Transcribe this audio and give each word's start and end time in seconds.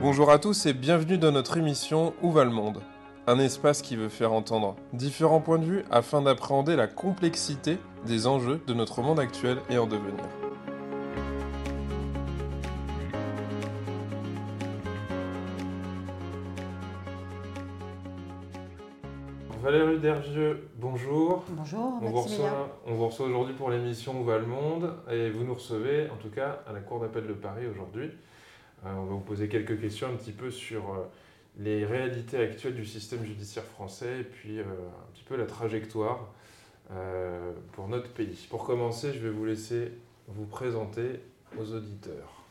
Bonjour 0.00 0.30
à 0.30 0.38
tous 0.38 0.66
et 0.66 0.72
bienvenue 0.72 1.16
dans 1.16 1.30
notre 1.30 1.56
émission 1.56 2.12
Où 2.22 2.32
va 2.32 2.44
le 2.44 2.50
monde? 2.50 2.82
Un 3.28 3.38
espace 3.38 3.82
qui 3.82 3.94
veut 3.94 4.08
faire 4.08 4.32
entendre 4.32 4.74
différents 4.92 5.40
points 5.40 5.60
de 5.60 5.64
vue 5.64 5.84
afin 5.92 6.22
d'appréhender 6.22 6.74
la 6.74 6.88
complexité 6.88 7.78
des 8.04 8.26
enjeux 8.26 8.60
de 8.66 8.74
notre 8.74 9.00
monde 9.00 9.20
actuel 9.20 9.58
et 9.70 9.78
en 9.78 9.86
devenir. 9.86 10.24
Dervieux, 20.00 20.68
bonjour. 20.76 21.44
Bonjour, 21.50 21.98
on 22.00 22.06
vous, 22.06 22.22
reçoit, 22.22 22.80
on 22.86 22.94
vous 22.94 23.08
reçoit 23.08 23.26
aujourd'hui 23.26 23.54
pour 23.54 23.68
l'émission 23.68 24.20
Où 24.20 24.24
va 24.24 24.38
le 24.38 24.46
monde 24.46 24.94
et 25.10 25.28
vous 25.30 25.44
nous 25.44 25.54
recevez 25.54 26.08
en 26.08 26.16
tout 26.16 26.30
cas 26.30 26.62
à 26.66 26.72
la 26.72 26.80
Cour 26.80 27.00
d'appel 27.00 27.26
de 27.26 27.32
Paris 27.32 27.66
aujourd'hui. 27.66 28.10
Euh, 28.84 28.92
on 28.94 29.04
va 29.04 29.12
vous 29.14 29.20
poser 29.20 29.48
quelques 29.48 29.80
questions 29.80 30.08
un 30.08 30.14
petit 30.16 30.32
peu 30.32 30.50
sur 30.50 30.94
euh, 30.94 31.04
les 31.58 31.84
réalités 31.84 32.38
actuelles 32.38 32.74
du 32.74 32.86
système 32.86 33.24
judiciaire 33.24 33.64
français 33.64 34.20
et 34.20 34.24
puis 34.24 34.60
euh, 34.60 34.62
un 34.62 35.12
petit 35.12 35.24
peu 35.24 35.36
la 35.36 35.46
trajectoire 35.46 36.28
pour 37.72 37.88
notre 37.88 38.10
pays. 38.10 38.46
Pour 38.50 38.64
commencer, 38.64 39.14
je 39.14 39.18
vais 39.20 39.30
vous 39.30 39.46
laisser 39.46 39.92
vous 40.28 40.44
présenter 40.44 41.20
aux 41.58 41.72
auditeurs. 41.72 42.41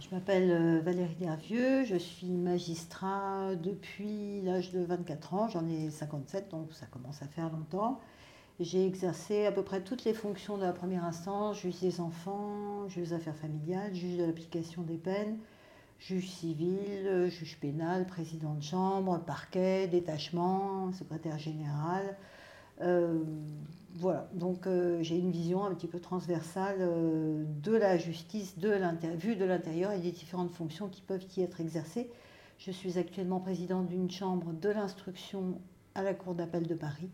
Je 0.00 0.14
m'appelle 0.14 0.80
Valérie 0.80 1.14
Dervieux, 1.16 1.84
je 1.84 1.96
suis 1.96 2.30
magistrat 2.30 3.54
depuis 3.56 4.40
l'âge 4.40 4.72
de 4.72 4.80
24 4.80 5.34
ans, 5.34 5.48
j'en 5.48 5.68
ai 5.68 5.90
57, 5.90 6.50
donc 6.50 6.72
ça 6.72 6.86
commence 6.86 7.22
à 7.22 7.26
faire 7.26 7.50
longtemps. 7.50 8.00
J'ai 8.60 8.86
exercé 8.86 9.44
à 9.44 9.52
peu 9.52 9.62
près 9.62 9.82
toutes 9.82 10.04
les 10.04 10.14
fonctions 10.14 10.56
de 10.56 10.62
la 10.62 10.72
première 10.72 11.04
instance, 11.04 11.60
juge 11.60 11.80
des 11.80 12.00
enfants, 12.00 12.88
juge 12.88 13.08
des 13.08 13.14
affaires 13.14 13.36
familiales, 13.36 13.94
juge 13.94 14.16
de 14.16 14.24
l'application 14.24 14.82
des 14.82 14.96
peines, 14.96 15.38
juge 15.98 16.30
civil, 16.30 17.28
juge 17.28 17.58
pénal, 17.60 18.06
président 18.06 18.54
de 18.54 18.62
chambre, 18.62 19.18
parquet, 19.18 19.86
détachement, 19.86 20.92
secrétaire 20.92 21.38
général. 21.38 22.16
Euh, 22.80 23.22
voilà, 23.94 24.28
donc 24.34 24.66
euh, 24.66 25.02
j'ai 25.02 25.18
une 25.18 25.30
vision 25.30 25.64
un 25.64 25.74
petit 25.74 25.88
peu 25.88 26.00
transversale 26.00 26.76
euh, 26.80 27.44
de 27.62 27.72
la 27.72 27.98
justice, 27.98 28.58
de 28.58 28.70
vue 29.16 29.36
de 29.36 29.44
l'intérieur 29.44 29.92
et 29.92 29.98
des 29.98 30.12
différentes 30.12 30.52
fonctions 30.52 30.88
qui 30.88 31.02
peuvent 31.02 31.26
y 31.36 31.42
être 31.42 31.60
exercées. 31.60 32.10
Je 32.58 32.70
suis 32.70 32.98
actuellement 32.98 33.40
présidente 33.40 33.88
d'une 33.88 34.10
chambre 34.10 34.52
de 34.52 34.68
l'instruction 34.68 35.60
à 35.94 36.02
la 36.02 36.14
Cour 36.14 36.34
d'appel 36.34 36.66
de 36.66 36.74
Paris 36.74 37.10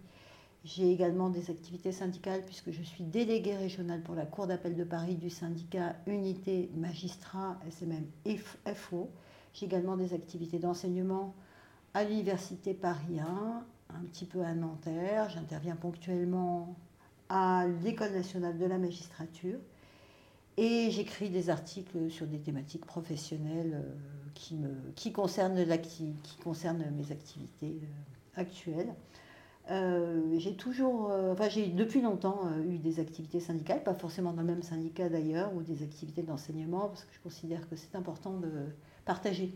j'ai 0.67 0.91
également 0.91 1.31
des 1.31 1.49
activités 1.49 1.93
syndicales 1.93 2.45
puisque 2.45 2.73
je 2.73 2.83
suis 2.83 3.05
déléguée 3.05 3.57
régionale 3.57 4.03
pour 4.03 4.17
la 4.17 4.27
Cour 4.27 4.49
d'appel 4.49 4.75
de 4.75 4.83
Paris 4.83 5.15
du 5.15 5.31
syndicat 5.31 5.95
Unité 6.09 6.71
Magistrat 6.75 7.57
SMM 7.69 8.05
FO. 8.75 9.09
J'ai 9.53 9.67
également 9.67 9.97
des 9.97 10.13
activités 10.13 10.59
d'enseignement 10.59 11.37
à 11.95 12.03
l'Université 12.03 12.75
Paris 12.75 13.21
1, 13.21 13.65
un 13.91 14.05
petit 14.05 14.25
peu 14.25 14.42
à 14.42 14.55
Nanterre. 14.55 15.29
J'interviens 15.31 15.77
ponctuellement 15.77 16.77
à 17.29 17.67
l'École 17.83 18.12
nationale 18.12 18.59
de 18.59 18.67
la 18.67 18.78
magistrature. 18.78 19.59
Et 20.56 20.91
j'écris 20.91 21.28
des 21.28 21.51
articles 21.51 22.11
sur 22.11 22.27
des 22.27 22.39
thématiques 22.39 22.87
professionnelles 22.87 23.75
euh, 23.75 23.93
qui, 24.34 24.55
me, 24.55 24.70
qui, 24.95 25.12
concernent, 25.12 25.62
qui 25.83 26.37
concernent 26.43 26.84
mes 26.97 27.12
activités 27.12 27.81
euh, 27.83 28.41
actuelles. 28.41 28.95
Euh, 29.70 30.39
j'ai 30.39 30.55
toujours, 30.55 31.11
enfin 31.33 31.48
j'ai 31.48 31.67
depuis 31.67 32.00
longtemps 32.00 32.48
eu 32.61 32.78
des 32.78 33.00
activités 33.00 33.41
syndicales, 33.41 33.83
pas 33.83 33.95
forcément 33.95 34.33
dans 34.33 34.43
le 34.43 34.47
même 34.47 34.62
syndicat 34.62 35.09
d'ailleurs, 35.09 35.53
ou 35.55 35.62
des 35.62 35.83
activités 35.83 36.23
d'enseignement, 36.23 36.87
parce 36.89 37.05
que 37.05 37.12
je 37.12 37.21
considère 37.21 37.69
que 37.69 37.75
c'est 37.75 37.97
important 37.97 38.34
de 38.38 38.49
partager. 39.05 39.53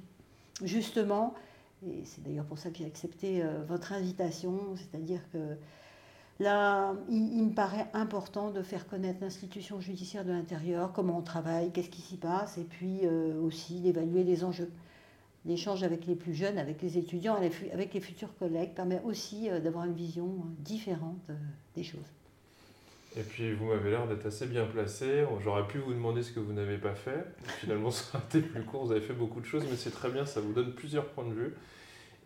Justement, 0.65 1.32
et 1.87 2.05
c'est 2.05 2.23
d'ailleurs 2.23 2.45
pour 2.45 2.59
ça 2.59 2.71
que 2.71 2.79
j'ai 2.79 2.87
accepté 2.87 3.43
votre 3.67 3.93
invitation, 3.93 4.75
c'est-à-dire 4.77 5.21
que 5.33 5.57
là, 6.39 6.95
il, 7.09 7.45
me 7.45 7.55
paraît 7.55 7.89
important 7.95 8.51
de 8.51 8.63
faire 8.63 8.87
connaître 8.87 9.21
l'institution 9.21 9.81
judiciaire 9.81 10.25
de 10.25 10.31
l'intérieur, 10.33 10.93
comment 10.93 11.19
on 11.19 11.23
travaille, 11.23 11.73
qu'est-ce 11.73 11.91
qui 11.91 12.03
s'y 12.03 12.17
passe, 12.17 12.59
et 12.59 12.65
puis 12.65 13.07
aussi 13.07 13.81
d'évaluer 13.81 14.25
les 14.25 14.45
enjeux. 14.45 14.71
L'échange 15.47 15.83
avec 15.83 16.07
les 16.07 16.17
plus 16.17 16.35
jeunes, 16.35 16.59
avec 16.59 16.83
les 16.83 16.99
étudiants, 16.99 17.35
avec 17.35 17.95
les 17.95 18.01
futurs 18.01 18.37
collègues, 18.37 18.75
permet 18.75 19.01
aussi 19.05 19.49
euh, 19.49 19.59
d'avoir 19.59 19.87
une 19.87 19.95
vision 19.95 20.27
euh, 20.27 20.62
différente 20.62 21.23
euh, 21.31 21.35
des 21.75 21.83
choses. 21.83 22.12
Et 23.16 23.22
puis 23.22 23.53
vous 23.54 23.66
m'avez 23.66 23.91
l'air 23.91 24.06
d'être 24.06 24.26
assez 24.26 24.47
bien 24.47 24.66
placé. 24.66 25.25
J'aurais 25.43 25.66
pu 25.66 25.78
vous 25.78 25.93
demander 25.93 26.22
ce 26.22 26.32
que 26.32 26.41
vous 26.41 26.53
n'avez 26.53 26.78
pas 26.78 26.94
fait. 26.94 27.25
Finalement, 27.59 27.91
ça 27.91 28.19
a 28.19 28.21
été 28.21 28.41
plus 28.41 28.62
court. 28.62 28.87
Vous 28.87 28.93
avez 28.93 29.00
fait 29.00 29.15
beaucoup 29.15 29.41
de 29.41 29.47
choses, 29.47 29.65
mais 29.69 29.76
c'est 29.76 29.91
très 29.91 30.10
bien. 30.10 30.26
Ça 30.26 30.41
vous 30.41 30.53
donne 30.53 30.72
plusieurs 30.75 31.06
points 31.06 31.26
de 31.26 31.34
vue. 31.34 31.54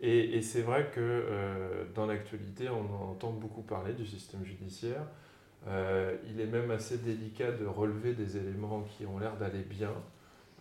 Et, 0.01 0.41
c'est 0.41 0.61
vrai 0.61 0.91
que 0.93 1.87
dans 1.95 2.05
l'actualité, 2.05 2.69
on 2.69 3.11
entend 3.11 3.31
beaucoup 3.31 3.61
parler 3.61 3.93
du 3.93 4.05
système 4.05 4.45
judiciaire. 4.45 5.01
il 5.65 6.39
est 6.39 6.45
même 6.45 6.69
assez 6.69 6.97
délicat 6.97 7.51
de 7.51 7.65
relever 7.65 8.13
des 8.13 8.37
éléments 8.37 8.83
qui 8.83 9.05
ont 9.05 9.17
l'air 9.17 9.37
d'aller 9.37 9.63
bien. 9.63 9.93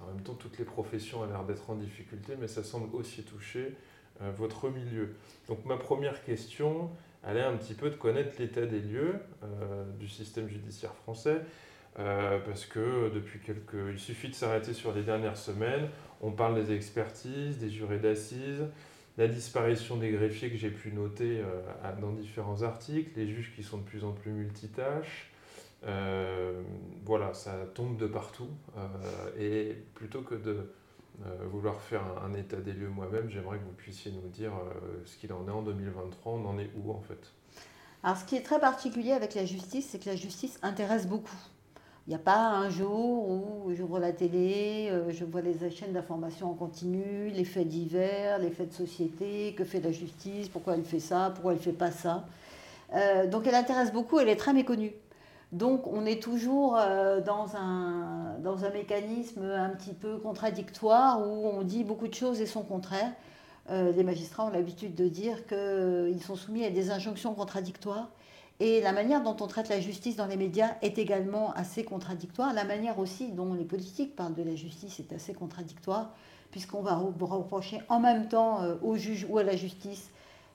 En 0.00 0.06
même 0.06 0.22
temps, 0.22 0.34
toutes 0.34 0.58
les 0.58 0.64
professions 0.64 1.20
ont 1.20 1.26
l'air 1.26 1.44
d'être 1.44 1.68
en 1.70 1.74
difficulté, 1.74 2.34
mais 2.38 2.48
ça 2.48 2.62
semble 2.62 2.94
aussi 2.94 3.22
toucher 3.22 3.74
euh, 4.22 4.30
votre 4.36 4.68
milieu. 4.68 5.14
Donc 5.48 5.64
ma 5.64 5.76
première 5.76 6.24
question, 6.24 6.90
est 7.32 7.42
un 7.42 7.56
petit 7.56 7.74
peu 7.74 7.90
de 7.90 7.96
connaître 7.96 8.36
l'état 8.38 8.66
des 8.66 8.80
lieux 8.80 9.14
euh, 9.42 9.84
du 9.98 10.08
système 10.08 10.48
judiciaire 10.48 10.94
français, 10.94 11.40
euh, 11.98 12.38
parce 12.44 12.66
que 12.66 13.10
depuis 13.14 13.40
quelques... 13.40 13.92
Il 13.92 13.98
suffit 13.98 14.28
de 14.28 14.34
s'arrêter 14.34 14.72
sur 14.72 14.92
les 14.92 15.02
dernières 15.02 15.36
semaines, 15.36 15.88
on 16.20 16.32
parle 16.32 16.54
des 16.54 16.74
expertises, 16.74 17.58
des 17.58 17.70
jurés 17.70 17.98
d'assises, 17.98 18.64
la 19.16 19.28
disparition 19.28 19.96
des 19.96 20.10
greffiers 20.10 20.50
que 20.50 20.56
j'ai 20.56 20.70
pu 20.70 20.90
noter 20.90 21.40
dans 22.00 22.10
différents 22.10 22.62
articles, 22.62 23.10
les 23.14 23.28
juges 23.28 23.52
qui 23.54 23.62
sont 23.62 23.78
de 23.78 23.84
plus 23.84 24.04
en 24.04 24.10
plus 24.10 24.32
multitâches, 24.32 25.30
euh, 25.86 26.62
voilà, 27.04 27.34
ça 27.34 27.52
tombe 27.74 27.96
de 27.96 28.06
partout. 28.06 28.48
Euh, 28.76 29.38
et 29.38 29.76
plutôt 29.94 30.22
que 30.22 30.34
de 30.34 30.50
euh, 30.50 30.74
vouloir 31.50 31.80
faire 31.80 32.02
un, 32.24 32.34
état 32.34 32.56
des 32.56 32.72
lieux 32.72 32.88
moi-même, 32.88 33.28
j'aimerais 33.28 33.58
que 33.58 33.64
vous 33.64 33.72
puissiez 33.76 34.12
nous 34.12 34.28
dire 34.28 34.52
ce 35.04 35.16
qu'il 35.16 35.32
en 35.32 35.46
est 35.46 35.50
en 35.50 35.62
2023, 35.62 36.32
on 36.32 36.46
en 36.46 36.58
est 36.58 36.70
où 36.76 36.90
en 36.90 37.00
fait? 37.00 37.32
Alors 38.02 38.16
ce 38.16 38.24
qui 38.24 38.36
est 38.36 38.42
très 38.42 38.60
particulier 38.60 39.12
avec 39.12 39.34
la 39.34 39.44
justice, 39.44 39.88
c'est 39.90 39.98
que 39.98 40.10
la 40.10 40.16
justice 40.16 40.58
intéresse 40.62 41.06
beaucoup. 41.06 41.38
Il 42.06 42.10
n'y 42.10 42.16
a 42.16 42.18
pas 42.18 42.50
un 42.50 42.68
jour 42.68 43.28
où 43.28 43.72
j'ouvre 43.74 43.98
la 43.98 44.12
télé, 44.12 44.92
je 45.08 45.24
vois 45.24 45.40
les 45.40 45.70
chaînes 45.70 45.92
d'information 45.92 46.50
en 46.50 46.54
continu, 46.54 47.30
les 47.30 47.44
faits 47.44 47.68
divers, 47.68 48.38
les 48.38 48.50
faits 48.50 48.68
de 48.68 48.74
société, 48.74 49.54
que 49.56 49.64
fait 49.64 49.80
la 49.80 49.92
justice, 49.92 50.48
pourquoi 50.50 50.74
elle 50.74 50.84
fait 50.84 51.00
ça, 51.00 51.30
pourquoi 51.34 51.52
elle 51.52 51.58
ne 51.58 51.62
fait 51.62 51.72
pas 51.72 51.90
ça. 51.90 52.26
donc 53.30 53.46
elle 53.46 53.54
intéresse 53.54 53.92
beaucoup, 53.92 54.18
elle 54.18 54.28
est 54.28 54.36
très 54.36 54.52
méconnue. 54.52 54.92
Donc 55.54 55.86
on 55.86 56.04
est 56.04 56.20
toujours 56.20 56.76
euh, 56.76 57.20
dans 57.20 57.54
un, 57.54 58.70
mécanisme 58.72 59.44
un 59.44 59.70
petit 59.70 59.94
peu 59.94 60.18
contradictoire 60.18 61.20
où 61.20 61.46
on 61.46 61.62
dit 61.62 61.84
beaucoup 61.84 62.08
de 62.08 62.14
choses 62.14 62.40
et 62.40 62.46
son 62.46 62.64
contraire. 62.64 63.12
Euh, 63.70 63.92
les 63.92 64.02
magistrats 64.02 64.46
ont 64.46 64.50
l'habitude 64.50 64.96
de 64.96 65.06
dire 65.06 65.46
qu'ils 65.46 66.20
sont 66.24 66.34
soumis 66.34 66.64
à 66.64 66.70
des 66.70 66.90
injonctions 66.90 67.34
contradictoires. 67.34 68.08
Et 68.58 68.80
la 68.80 68.92
manière 68.92 69.22
dont 69.22 69.36
on 69.40 69.46
traite 69.46 69.68
la 69.68 69.78
justice 69.78 70.16
dans 70.16 70.26
les 70.26 70.36
médias 70.36 70.74
est 70.82 70.98
également 70.98 71.52
assez 71.52 71.84
contradictoire. 71.84 72.52
La 72.52 72.64
manière 72.64 72.98
aussi 72.98 73.30
dont 73.30 73.54
les 73.54 73.64
politiques 73.64 74.16
parlent 74.16 74.34
de 74.34 74.42
la 74.42 74.56
justice 74.56 74.98
est 74.98 75.12
assez 75.12 75.34
contradictoire, 75.34 76.10
puisqu'on 76.50 76.82
va 76.82 76.96
reprocher 76.96 77.80
en 77.88 78.00
même 78.00 78.26
temps 78.26 78.60
euh, 78.62 78.74
aux 78.82 78.96
juges 78.96 79.24
ou 79.30 79.38
à 79.38 79.44
la 79.44 79.54
justice 79.54 80.10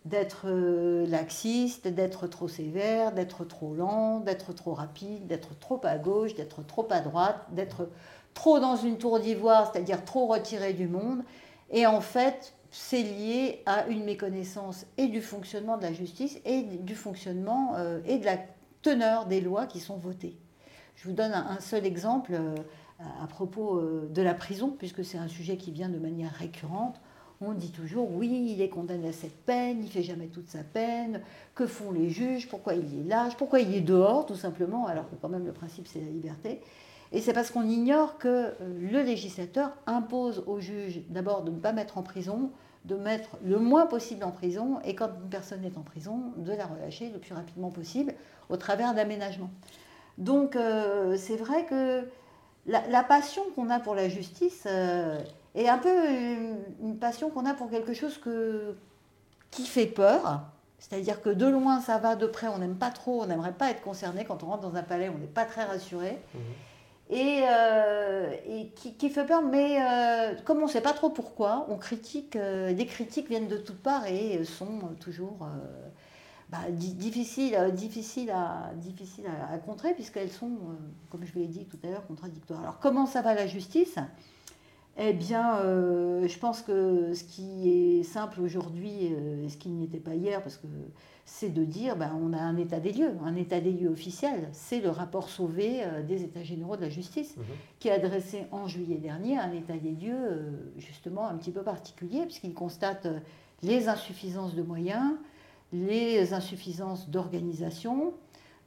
d'être 0.09 0.45
euh, 0.45 1.05
laxiste, 1.07 1.87
d'être 1.87 2.27
trop 2.27 2.47
sévère, 2.47 3.11
d'être 3.11 3.45
trop 3.45 3.75
lent, 3.75 4.19
d'être 4.19 4.53
trop 4.53 4.73
rapide, 4.73 5.27
d'être 5.27 5.57
trop 5.59 5.79
à 5.83 5.97
gauche, 5.97 6.33
d'être 6.33 6.65
trop 6.65 6.87
à 6.89 6.99
droite, 6.99 7.45
d'être 7.51 7.89
trop 8.33 8.59
dans 8.59 8.75
une 8.75 8.97
tour 8.97 9.19
d'ivoire, 9.19 9.71
c'est-à-dire 9.71 10.03
trop 10.03 10.25
retiré 10.25 10.73
du 10.73 10.87
monde. 10.87 11.23
Et 11.69 11.85
en 11.85 12.01
fait, 12.01 12.53
c'est 12.71 13.03
lié 13.03 13.61
à 13.67 13.87
une 13.87 14.03
méconnaissance 14.03 14.85
et 14.97 15.07
du 15.07 15.21
fonctionnement 15.21 15.77
de 15.77 15.83
la 15.83 15.93
justice 15.93 16.39
et 16.43 16.61
du 16.63 16.95
fonctionnement 16.95 17.73
euh, 17.75 17.99
et 18.05 18.17
de 18.17 18.25
la 18.25 18.37
teneur 18.81 19.27
des 19.27 19.41
lois 19.41 19.67
qui 19.67 19.79
sont 19.79 19.97
votées. 19.97 20.37
Je 20.95 21.07
vous 21.07 21.13
donne 21.13 21.33
un, 21.33 21.59
seul 21.59 21.85
exemple 21.85 22.33
euh, 22.33 22.55
à 23.21 23.27
propos 23.27 23.81
de 23.81 24.21
la 24.21 24.33
prison, 24.33 24.75
puisque 24.77 25.05
c'est 25.05 25.17
un 25.17 25.29
sujet 25.29 25.55
qui 25.55 25.71
vient 25.71 25.87
de 25.87 25.99
manière 25.99 26.33
récurrente 26.33 26.99
on 27.41 27.53
dit 27.53 27.71
toujours 27.71 28.09
oui, 28.11 28.53
il 28.53 28.61
est 28.61 28.69
condamné 28.69 29.09
à 29.09 29.13
cette 29.13 29.45
peine, 29.45 29.83
il 29.83 29.89
fait 29.89 30.03
jamais 30.03 30.27
toute 30.27 30.49
sa 30.49 30.63
peine, 30.63 31.21
que 31.55 31.65
font 31.65 31.91
les 31.91 32.09
juges, 32.09 32.47
pourquoi 32.49 32.73
il 32.73 32.99
est 32.99 33.07
lâche, 33.07 33.35
pourquoi 33.37 33.59
il 33.59 33.73
est 33.73 33.81
dehors 33.81 34.25
tout 34.25 34.35
simplement, 34.35 34.87
alors 34.87 35.09
que 35.09 35.15
quand 35.21 35.29
même 35.29 35.45
le 35.45 35.53
principe 35.53 35.87
c'est 35.87 35.99
la 35.99 36.07
liberté. 36.07 36.61
Et 37.11 37.21
c'est 37.21 37.33
parce 37.33 37.49
qu'on 37.49 37.67
ignore 37.67 38.17
que 38.17 38.27
euh, 38.27 38.53
le 38.59 39.01
législateur 39.01 39.71
impose 39.87 40.43
aux 40.45 40.59
juges 40.59 41.01
d'abord 41.09 41.43
de 41.43 41.49
ne 41.51 41.59
pas 41.59 41.71
mettre 41.71 41.97
en 41.97 42.03
prison 42.03 42.51
de 42.85 42.95
mettre 42.95 43.29
le 43.43 43.59
moins 43.59 43.85
possible 43.85 44.23
en 44.23 44.31
prison 44.31 44.79
et 44.83 44.95
quand 44.95 45.09
une 45.23 45.29
personne 45.29 45.63
est 45.65 45.77
en 45.77 45.81
prison, 45.81 46.33
de 46.37 46.51
la 46.51 46.65
relâcher 46.65 47.09
le 47.09 47.19
plus 47.19 47.33
rapidement 47.33 47.69
possible 47.69 48.13
au 48.49 48.57
travers 48.57 48.93
d'aménagements. 48.93 49.49
Donc 50.17 50.55
euh, 50.55 51.15
c'est 51.17 51.35
vrai 51.35 51.65
que 51.65 52.07
la, 52.65 53.03
passion 53.03 53.43
qu'on 53.55 53.69
a 53.69 53.79
pour 53.79 53.95
la 53.95 54.09
justice 54.09 54.65
euh, 54.67 55.19
est 55.55 55.67
un 55.67 55.77
peu 55.77 55.89
une, 56.81 56.97
passion 56.99 57.29
qu'on 57.29 57.45
a 57.45 57.53
pour 57.53 57.69
quelque 57.69 57.93
chose 57.93 58.17
que, 58.17 58.75
qui 59.51 59.65
fait 59.65 59.87
peur. 59.87 60.41
C'est-à-dire 60.79 61.21
que 61.21 61.29
de 61.29 61.45
loin 61.45 61.81
ça 61.81 61.97
va, 61.97 62.15
de 62.15 62.25
près 62.27 62.47
on 62.47 62.57
n'aime 62.57 62.75
pas 62.75 62.91
trop, 62.91 63.23
on 63.23 63.25
n'aimerait 63.25 63.53
pas 63.53 63.69
être 63.71 63.81
concerné. 63.81 64.25
Quand 64.25 64.43
on 64.43 64.47
rentre 64.47 64.61
dans 64.61 64.75
un 64.75 64.83
palais, 64.83 65.09
on 65.09 65.17
n'est 65.17 65.27
pas 65.27 65.45
très 65.45 65.63
rassuré. 65.63 66.19
Mmh 66.33 66.39
et, 67.09 67.41
euh, 67.43 68.35
qui, 68.75 69.09
fait 69.09 69.25
peur. 69.25 69.41
Mais 69.41 69.79
euh, 69.81 70.35
comme 70.45 70.59
on 70.59 70.67
ne 70.67 70.71
sait 70.71 70.81
pas 70.81 70.93
trop 70.93 71.09
pourquoi, 71.09 71.65
on 71.69 71.77
critique, 71.77 72.35
euh, 72.35 72.71
les 72.71 72.85
critiques 72.85 73.27
viennent 73.27 73.47
de 73.47 73.57
toutes 73.57 73.81
parts 73.81 74.05
et 74.05 74.43
sont 74.45 74.79
toujours 74.99 75.47
bah, 76.49 76.59
difficiles, 76.69 77.57
difficiles, 77.73 78.31
à, 78.31 78.71
difficiles 78.75 79.25
à, 79.51 79.57
contrer 79.57 79.93
puisqu'elles 79.93 80.31
sont, 80.31 80.51
comme 81.09 81.25
je 81.25 81.33
vous 81.33 81.39
l'ai 81.39 81.47
dit 81.47 81.65
tout 81.65 81.79
à 81.83 81.87
l'heure, 81.87 82.05
contradictoires. 82.07 82.61
Alors 82.61 82.79
comment 82.79 83.05
ça 83.05 83.21
va 83.21 83.33
la 83.33 83.47
justice? 83.47 83.95
Eh 84.99 85.13
bien, 85.13 85.61
je 85.63 86.39
pense 86.39 86.61
que 86.61 87.13
ce 87.13 87.23
qui 87.23 87.69
est 87.69 88.03
simple 88.03 88.41
aujourd'hui, 88.41 89.05
et 89.05 89.49
ce 89.49 89.57
qui 89.57 89.69
n'y 89.69 89.85
était 89.85 89.99
pas 89.99 90.15
hier, 90.15 90.41
parce 90.43 90.57
que 90.57 90.67
c'est 91.29 91.53
de 91.53 91.63
dire 91.63 91.95
ben, 91.95 92.11
on 92.21 92.33
a 92.33 92.39
un 92.39 92.57
état 92.57 92.79
des 92.79 92.91
lieux, 92.91 93.11
un 93.23 93.35
état 93.35 93.61
des 93.61 93.71
lieux 93.71 93.89
officiel. 93.89 94.49
C'est 94.51 94.81
le 94.81 94.89
rapport 94.89 95.29
sauvé 95.29 95.83
euh, 95.83 96.01
des 96.01 96.23
États 96.23 96.43
généraux 96.43 96.75
de 96.75 96.81
la 96.81 96.89
justice 96.89 97.37
mhm. 97.37 97.43
qui 97.79 97.89
a 97.89 97.93
adressé 97.93 98.47
en 98.51 98.67
juillet 98.67 98.97
dernier 98.97 99.37
un 99.37 99.51
état 99.53 99.77
des 99.77 99.91
lieux 99.91 100.11
euh, 100.11 100.51
justement 100.77 101.27
un 101.27 101.35
petit 101.35 101.51
peu 101.51 101.61
particulier 101.61 102.23
puisqu'il 102.23 102.53
constate 102.53 103.05
euh, 103.05 103.19
les 103.61 103.87
insuffisances 103.87 104.55
de 104.55 104.63
moyens, 104.63 105.13
les 105.71 106.33
insuffisances 106.33 107.09
d'organisation, 107.09 108.13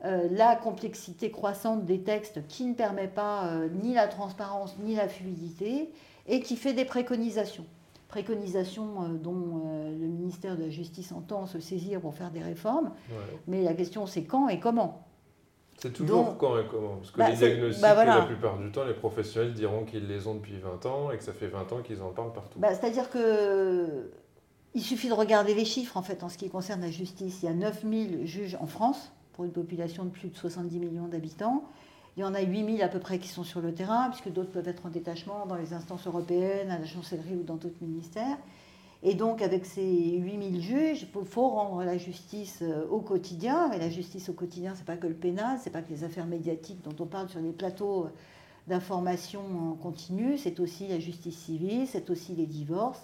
la 0.05 0.57
complexité 0.57 1.31
croissante 1.31 1.85
des 1.87 2.03
textes 2.03 2.47
qui 2.49 2.67
ne 2.67 2.75
permet 2.75 3.09
pas 3.09 3.51
ni 3.83 3.95
la 3.95 4.07
transparence 4.07 4.77
ni 4.81 4.97
la 4.97 5.09
fluidité 5.09 5.91
et 6.27 6.41
qui 6.41 6.57
fait 6.57 6.73
des 6.73 6.85
préconisations 6.85 7.67
préconisations 8.13 9.03
euh, 9.03 9.09
dont 9.15 9.63
euh, 9.65 9.91
le 9.91 10.07
ministère 10.07 10.57
de 10.57 10.65
la 10.65 10.69
Justice 10.69 11.13
entend 11.13 11.47
se 11.47 11.61
saisir 11.61 11.99
pour 11.99 12.15
faire 12.15 12.31
des 12.31 12.43
réformes. 12.43 12.93
Mais 13.49 13.63
la 13.63 13.73
question, 13.73 14.07
c'est 14.07 14.25
quand 14.25 14.49
et 14.49 14.61
comment. 14.61 15.07
C'est 15.79 15.95
toujours 15.95 16.37
quand 16.37 16.59
et 16.59 16.67
comment. 16.71 16.97
Parce 16.97 17.11
que 17.11 17.19
bah, 17.19 17.31
les 17.31 17.37
diagnostics, 17.37 17.81
bah, 17.81 18.05
la 18.05 18.23
plupart 18.23 18.59
du 18.59 18.71
temps, 18.71 18.85
les 18.85 18.93
professionnels 18.93 19.55
diront 19.55 19.85
qu'ils 19.85 20.07
les 20.07 20.27
ont 20.27 20.35
depuis 20.35 20.59
20 20.59 20.85
ans 20.85 21.11
et 21.11 21.17
que 21.17 21.25
ça 21.25 21.33
fait 21.33 21.49
20 21.49 21.73
ans 21.73 21.81
qu'ils 21.83 22.03
en 22.03 22.11
parlent 22.11 22.35
partout. 22.35 22.59
Bah, 22.59 22.75
c'est-à-dire 22.75 23.09
que 23.09 24.11
il 24.75 24.83
suffit 24.83 25.09
de 25.09 25.15
regarder 25.15 25.55
les 25.55 25.65
chiffres 25.65 25.97
en 25.97 26.03
fait 26.03 26.23
en 26.23 26.29
ce 26.29 26.37
qui 26.37 26.51
concerne 26.51 26.83
la 26.83 26.91
justice. 26.91 27.43
Il 27.43 27.47
y 27.47 27.49
a 27.49 27.55
9000 27.55 28.27
juges 28.27 28.57
en 28.61 28.67
France 28.67 29.13
pour 29.33 29.45
une 29.45 29.53
population 29.53 30.05
de 30.05 30.11
plus 30.11 30.29
de 30.29 30.37
70 30.37 30.79
millions 30.79 31.09
d'habitants. 31.09 31.65
Il 32.17 32.21
y 32.21 32.25
en 32.25 32.35
a 32.35 32.43
8000 32.43 32.83
à 32.83 32.89
peu 32.89 32.99
près 32.99 33.19
qui 33.19 33.29
sont 33.29 33.45
sur 33.45 33.61
le 33.61 33.73
terrain, 33.73 34.11
puisque 34.11 34.31
d'autres 34.31 34.51
peuvent 34.51 34.69
être 34.69 34.85
en 34.85 34.91
détachement 34.91 35.47
dans 35.47 35.55
les 35.55 35.73
instances 35.73 36.07
européennes, 36.07 36.71
à 36.71 36.79
la 36.79 36.85
chancellerie 36.85 37.37
ou 37.37 37.43
dans 37.43 37.57
d'autres 37.57 37.81
ministères. 37.81 38.37
Et 39.03 39.15
donc, 39.15 39.41
avec 39.43 39.65
ces 39.65 40.19
8000 40.19 40.61
juges, 40.61 41.07
il 41.15 41.25
faut 41.27 41.49
rendre 41.49 41.83
la 41.83 41.97
justice 41.97 42.59
euh, 42.63 42.87
au 42.89 43.01
quotidien. 43.01 43.73
Et 43.73 43.79
la 43.79 43.89
justice 43.89 44.29
au 44.29 44.33
quotidien, 44.33 44.75
ce 44.75 44.81
n'est 44.81 44.85
pas 44.85 44.97
que 44.97 45.07
le 45.07 45.15
pénal, 45.15 45.59
ce 45.59 45.65
n'est 45.65 45.73
pas 45.73 45.83
que 45.83 45.91
les 45.91 46.05
affaires 46.05 46.27
médiatiques 46.27 46.83
dont 46.85 46.95
on 47.03 47.07
parle 47.07 47.29
sur 47.29 47.41
les 47.41 47.51
plateaux 47.51 48.09
d'information 48.69 49.41
en 49.73 49.75
continu, 49.75 50.39
c'est 50.39 50.61
aussi 50.61 50.87
la 50.87 51.01
justice 51.01 51.37
civile, 51.37 51.89
c'est 51.89 52.11
aussi 52.11 52.35
les 52.35 52.47
divorces. 52.47 53.03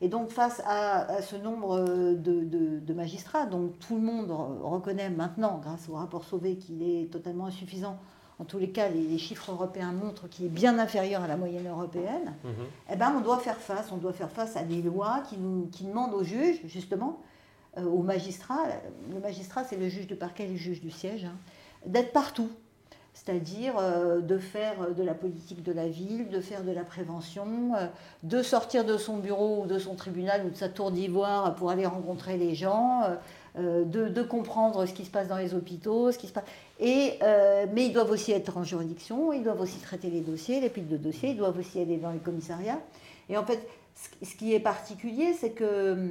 Et 0.00 0.08
donc, 0.08 0.30
face 0.30 0.62
à, 0.66 1.20
ce 1.20 1.36
nombre 1.36 1.78
de, 2.14 2.44
de, 2.80 2.94
magistrats, 2.94 3.46
dont 3.46 3.70
tout 3.86 3.96
le 3.96 4.02
monde 4.02 4.30
reconnaît 4.62 5.10
maintenant, 5.10 5.60
grâce 5.62 5.88
au 5.90 5.94
rapport 5.94 6.24
Sauvé, 6.24 6.56
qu'il 6.56 6.82
est 6.82 7.12
totalement 7.12 7.46
insuffisant 7.46 7.98
en 8.40 8.44
tous 8.44 8.58
les 8.58 8.70
cas, 8.70 8.88
les, 8.88 9.18
chiffres 9.18 9.52
européens 9.52 9.92
montrent 9.92 10.28
qu'il 10.28 10.46
est 10.46 10.50
bien 10.50 10.78
inférieur 10.78 11.22
à 11.22 11.28
la 11.28 11.36
moyenne 11.36 11.68
européenne, 11.68 12.34
mhm. 12.42 12.52
eh 12.92 12.96
ben, 12.96 13.14
on 13.16 13.20
doit 13.20 13.38
faire 13.38 13.58
face. 13.58 13.92
On 13.92 13.96
doit 13.96 14.12
faire 14.12 14.30
face 14.30 14.56
à 14.56 14.62
des 14.62 14.82
lois 14.82 15.22
qui, 15.28 15.36
nous, 15.36 15.68
qui 15.70 15.84
demandent 15.84 16.14
aux 16.14 16.24
juges, 16.24 16.60
justement, 16.64 17.20
euh, 17.78 17.84
aux 17.84 18.02
magistrats, 18.02 18.64
le 19.12 19.20
magistrat 19.20 19.64
c'est 19.64 19.76
le 19.76 19.88
juge 19.88 20.06
du 20.06 20.16
parquet 20.16 20.44
et 20.44 20.48
le 20.48 20.56
juge 20.56 20.80
du 20.80 20.90
siège, 20.90 21.24
hein, 21.24 21.36
d'être 21.86 22.12
partout. 22.12 22.50
C'est-à-dire 23.14 23.74
euh, 23.78 24.20
de 24.20 24.38
faire 24.38 24.92
de 24.92 25.02
la 25.04 25.14
politique 25.14 25.62
de 25.62 25.70
la 25.70 25.86
ville, 25.86 26.28
de 26.28 26.40
faire 26.40 26.64
de 26.64 26.72
la 26.72 26.82
prévention, 26.82 27.74
euh, 27.76 27.86
de 28.24 28.42
sortir 28.42 28.84
de 28.84 28.96
son 28.96 29.18
bureau 29.18 29.62
ou 29.62 29.66
de 29.66 29.78
son 29.78 29.94
tribunal 29.94 30.44
ou 30.44 30.50
de 30.50 30.56
sa 30.56 30.68
tour 30.68 30.90
d'ivoire 30.90 31.54
pour 31.54 31.70
aller 31.70 31.86
rencontrer 31.86 32.36
les 32.36 32.56
gens, 32.56 33.02
de, 33.56 34.08
de, 34.08 34.22
comprendre 34.22 34.84
ce 34.84 34.92
qui 34.92 35.04
se 35.04 35.10
passe 35.10 35.28
dans 35.28 35.36
les 35.36 35.54
hôpitaux, 35.54 36.10
ce 36.10 36.18
qui 36.18 36.26
se 36.26 36.32
passe. 36.32 36.44
Et, 36.80 37.18
euh, 37.22 37.66
mais 37.72 37.86
ils 37.86 37.92
doivent 37.92 38.10
aussi 38.10 38.32
être 38.32 38.56
en 38.56 38.64
juridiction, 38.64 39.32
ils 39.32 39.44
doivent 39.44 39.60
aussi 39.60 39.78
traiter 39.78 40.10
les 40.10 40.20
dossiers, 40.20 40.60
les 40.60 40.70
piles 40.70 40.88
de 40.88 40.96
dossiers, 40.96 41.30
ils 41.30 41.36
doivent 41.36 41.58
aussi 41.58 41.80
aller 41.80 41.98
dans 41.98 42.10
les 42.10 42.18
commissariats. 42.18 42.80
Et 43.28 43.36
en 43.36 43.44
fait, 43.44 43.66
ce 44.22 44.34
qui 44.34 44.54
est 44.54 44.60
particulier, 44.60 45.34
c'est 45.34 45.50
que 45.50 46.10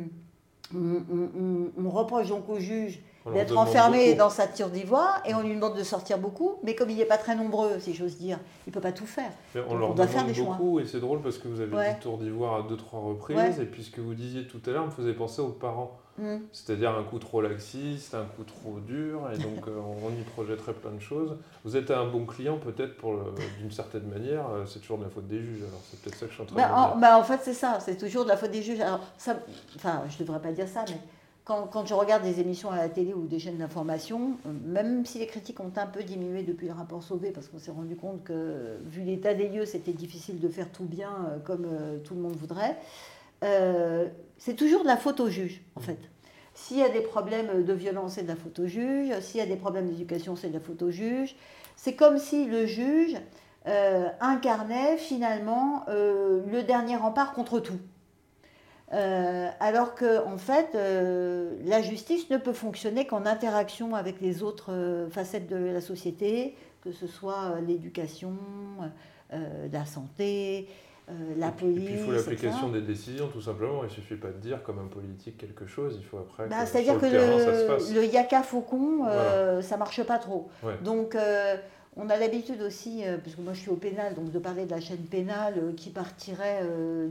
hum, 0.74 1.72
on, 1.78 1.90
reproche 1.90 2.30
donc 2.30 2.48
au 2.50 2.60
juge 2.60 3.02
d'être 3.34 3.58
enfermé 3.58 4.16
dans 4.16 4.30
sa 4.30 4.48
tire 4.48 4.70
d'ivoire 4.70 5.22
et 5.26 5.34
on 5.34 5.42
lui 5.42 5.54
demande 5.54 5.78
de 5.78 5.84
sortir 5.84 6.18
beaucoup, 6.18 6.56
mais 6.64 6.76
comme 6.76 6.90
il 6.90 6.98
n'est 6.98 7.06
pas 7.06 7.18
très 7.18 7.36
nombreux, 7.36 7.80
si 7.80 7.94
j'ose 7.94 8.18
dire, 8.18 8.40
il 8.66 8.70
ne 8.70 8.74
peut 8.74 8.82
pas 8.82 8.92
tout 8.92 9.06
faire. 9.06 9.32
on 9.70 9.76
leur 9.76 9.94
doit 9.94 10.08
faire 10.08 10.26
des 10.26 10.34
beaucoup 10.42 10.80
et 10.80 10.86
c'est 10.86 11.00
drôle 11.00 11.22
parce 11.22 11.38
que 11.38 11.48
vous 11.48 11.60
avez 11.60 11.72
dit 11.72 12.00
tour 12.00 12.18
d'ivoire 12.18 12.56
à 12.56 12.68
deux, 12.68 12.78
trois 12.78 13.02
reprises 13.02 13.60
et 13.60 13.66
puis 13.66 13.84
ce 13.84 13.92
que 13.92 14.02
vous 14.02 14.14
disiez 14.14 14.48
tout 14.48 14.62
à 14.66 14.72
l'heure 14.72 14.86
me 14.86 14.92
faisait 14.92 15.14
penser 15.14 15.42
aux 15.42 15.50
parents. 15.50 16.00
Mm. 16.20 16.38
C'est-à-dire 16.52 16.92
un 16.92 17.04
coup 17.04 17.18
trop 17.18 17.42
laxiste, 17.42 18.14
un 18.14 18.26
coup 18.26 18.44
trop 18.44 18.80
dur, 18.80 19.22
et 19.34 19.38
donc 19.38 19.68
euh, 19.68 19.80
on 19.80 20.12
y 20.12 20.24
projetterait 20.24 20.74
plein 20.74 20.92
de 20.92 21.00
choses. 21.00 21.38
Vous 21.64 21.76
êtes 21.76 21.90
un 21.90 22.06
bon 22.06 22.26
client 22.26 22.58
peut-être 22.58 22.98
pour 22.98 23.18
d'une 23.60 23.72
certaine 23.72 24.08
manière, 24.08 24.48
euh, 24.50 24.66
c'est 24.68 24.80
toujours 24.80 25.00
de 25.00 25.04
la 25.04 25.10
faute 25.10 25.28
des 25.28 25.42
juges, 25.42 25.62
alors 25.62 25.82
c'est 25.90 26.00
peut-être 26.02 26.18
ça 26.18 26.26
que 26.26 26.32
je 26.32 26.36
suis 26.36 26.44
en 26.44 26.46
train 26.46 26.56
bah, 26.56 26.68
de 26.68 26.92
dire. 26.92 27.02
Bah, 27.02 27.18
en 27.18 27.24
fait 27.24 27.40
c'est 27.42 27.54
ça, 27.54 27.80
c'est 27.80 27.98
toujours 27.98 28.26
de 28.26 28.30
la 28.30 28.38
faute 28.38 28.52
des 28.52 28.62
juges. 28.62 28.80
Alors, 28.80 29.00
ça, 29.18 29.38
enfin 29.76 30.04
je 30.08 30.16
ne 30.16 30.20
devrais 30.20 30.42
pas 30.42 30.52
dire 30.52 30.68
ça, 30.68 30.86
mais 30.88 30.98
quand, 31.46 31.64
quand, 31.64 31.86
je 31.88 31.96
regarde 31.96 32.24
des 32.24 32.40
émissions 32.40 32.70
à 32.70 32.78
la 32.78 32.90
télé 32.90 33.14
ou 33.14 33.26
des 33.26 33.40
chaînes 33.40 33.58
d'information, 33.58 34.38
euh, 34.46 34.52
même 34.66 35.08
si 35.08 35.18
les 35.18 35.26
critiques 35.26 35.60
ont 35.62 35.74
un 35.76 35.88
peu 35.88 36.04
diminué 36.04 36.44
depuis 36.44 36.68
le 36.68 36.74
rapport 36.74 37.02
Sauvé, 37.02 37.32
parce 37.32 37.48
qu'on 37.48 37.60
s'est 37.60 37.72
rendu 37.72 37.96
compte 37.96 38.24
que 38.24 38.78
vu 38.86 39.02
l'état 39.02 39.34
des 39.34 39.50
lieux, 39.50 39.66
c'était 39.66 39.94
difficile 39.94 40.40
de 40.40 40.48
faire 40.48 40.72
tout 40.72 40.86
bien 40.86 41.40
comme 41.44 41.66
tout 42.04 42.14
le 42.14 42.22
monde 42.22 42.36
voudrait, 42.36 42.78
c'est 44.46 44.56
toujours 44.56 44.82
de 44.82 44.88
la 44.88 44.98
faute 44.98 45.22
aux 45.22 45.30
juges 45.30 45.62
en 45.78 45.80
fait. 45.80 46.00
S'il 46.54 46.78
y 46.78 46.84
a 46.84 46.90
des 46.90 47.00
problèmes 47.00 47.64
de 47.64 47.74
violence, 47.74 48.16
c'est 48.16 48.24
de 48.24 48.28
la 48.28 48.36
faute 48.36 48.60
au 48.60 48.68
juge. 48.68 49.18
S'il 49.22 49.40
y 49.40 49.44
a 49.44 49.46
des 49.46 49.56
problèmes 49.56 49.88
d'éducation, 49.88 50.36
c'est 50.36 50.50
de 50.50 50.54
la 50.54 50.60
faute 50.60 50.82
au 50.82 50.92
juge. 50.92 51.34
C'est 51.78 51.94
comme 51.94 52.18
si 52.18 52.46
le 52.46 52.66
juge 52.66 53.16
euh, 53.68 54.10
incarnait 54.20 54.98
finalement 54.98 55.86
euh, 55.88 56.42
le 56.52 56.62
dernier 56.62 56.98
rempart 56.98 57.32
contre 57.32 57.62
tout. 57.62 57.80
Euh, 58.92 59.50
alors 59.62 59.96
que 59.96 60.26
en 60.28 60.38
fait, 60.38 60.74
la 60.74 61.82
justice 61.82 62.30
ne 62.30 62.36
peut 62.36 62.52
fonctionner 62.52 63.08
qu'en 63.08 63.26
interaction 63.26 63.96
avec 63.96 64.20
les 64.20 64.44
autres 64.44 65.08
facettes 65.10 65.48
de 65.48 65.56
la 65.56 65.80
société, 65.80 66.58
que 66.82 66.92
ce 66.92 67.08
soit 67.08 67.62
l'éducation, 67.66 68.36
la 69.32 69.86
santé, 69.86 70.68
la 71.38 71.52
police. 71.52 71.90
il 71.92 71.98
faut 72.00 72.12
l'application 72.12 72.70
des 72.70 72.82
décisions, 72.82 73.28
tout 73.28 73.42
simplement. 73.42 73.84
Il 73.84 73.88
ne 73.88 73.92
suffit 73.92 74.16
pas 74.16 74.30
de 74.30 74.38
dire 74.38 74.64
comme 74.64 74.80
un 74.80 74.88
politique 74.88 75.38
quelque 75.38 75.66
chose, 75.66 75.98
il 76.00 76.06
faut 76.06 76.18
après. 76.18 76.48
Bah, 76.48 76.66
C'est-à-dire 76.66 77.00
que, 77.00 77.06
le, 77.06 77.94
le 77.96 78.06
yaka 78.06 78.42
faucon, 78.42 79.06
euh, 79.08 79.62
ça 79.62 79.76
ne 79.76 79.80
marche 79.80 80.04
pas 80.04 80.18
trop. 80.18 80.50
Donc, 80.84 81.16
euh, 81.16 81.56
on 81.96 82.10
a 82.10 82.18
l'habitude 82.18 82.62
aussi, 82.62 83.04
parce 83.24 83.36
que 83.36 83.42
moi 83.42 83.54
je 83.54 83.60
suis 83.60 83.70
au 83.70 83.76
pénal, 83.76 84.16
donc 84.16 84.32
de 84.32 84.40
parler 84.40 84.66
de 84.66 84.72
la 84.72 84.80
chaîne 84.80 84.98
pénale 84.98 85.74
qui 85.78 85.92
partirait 85.92 86.64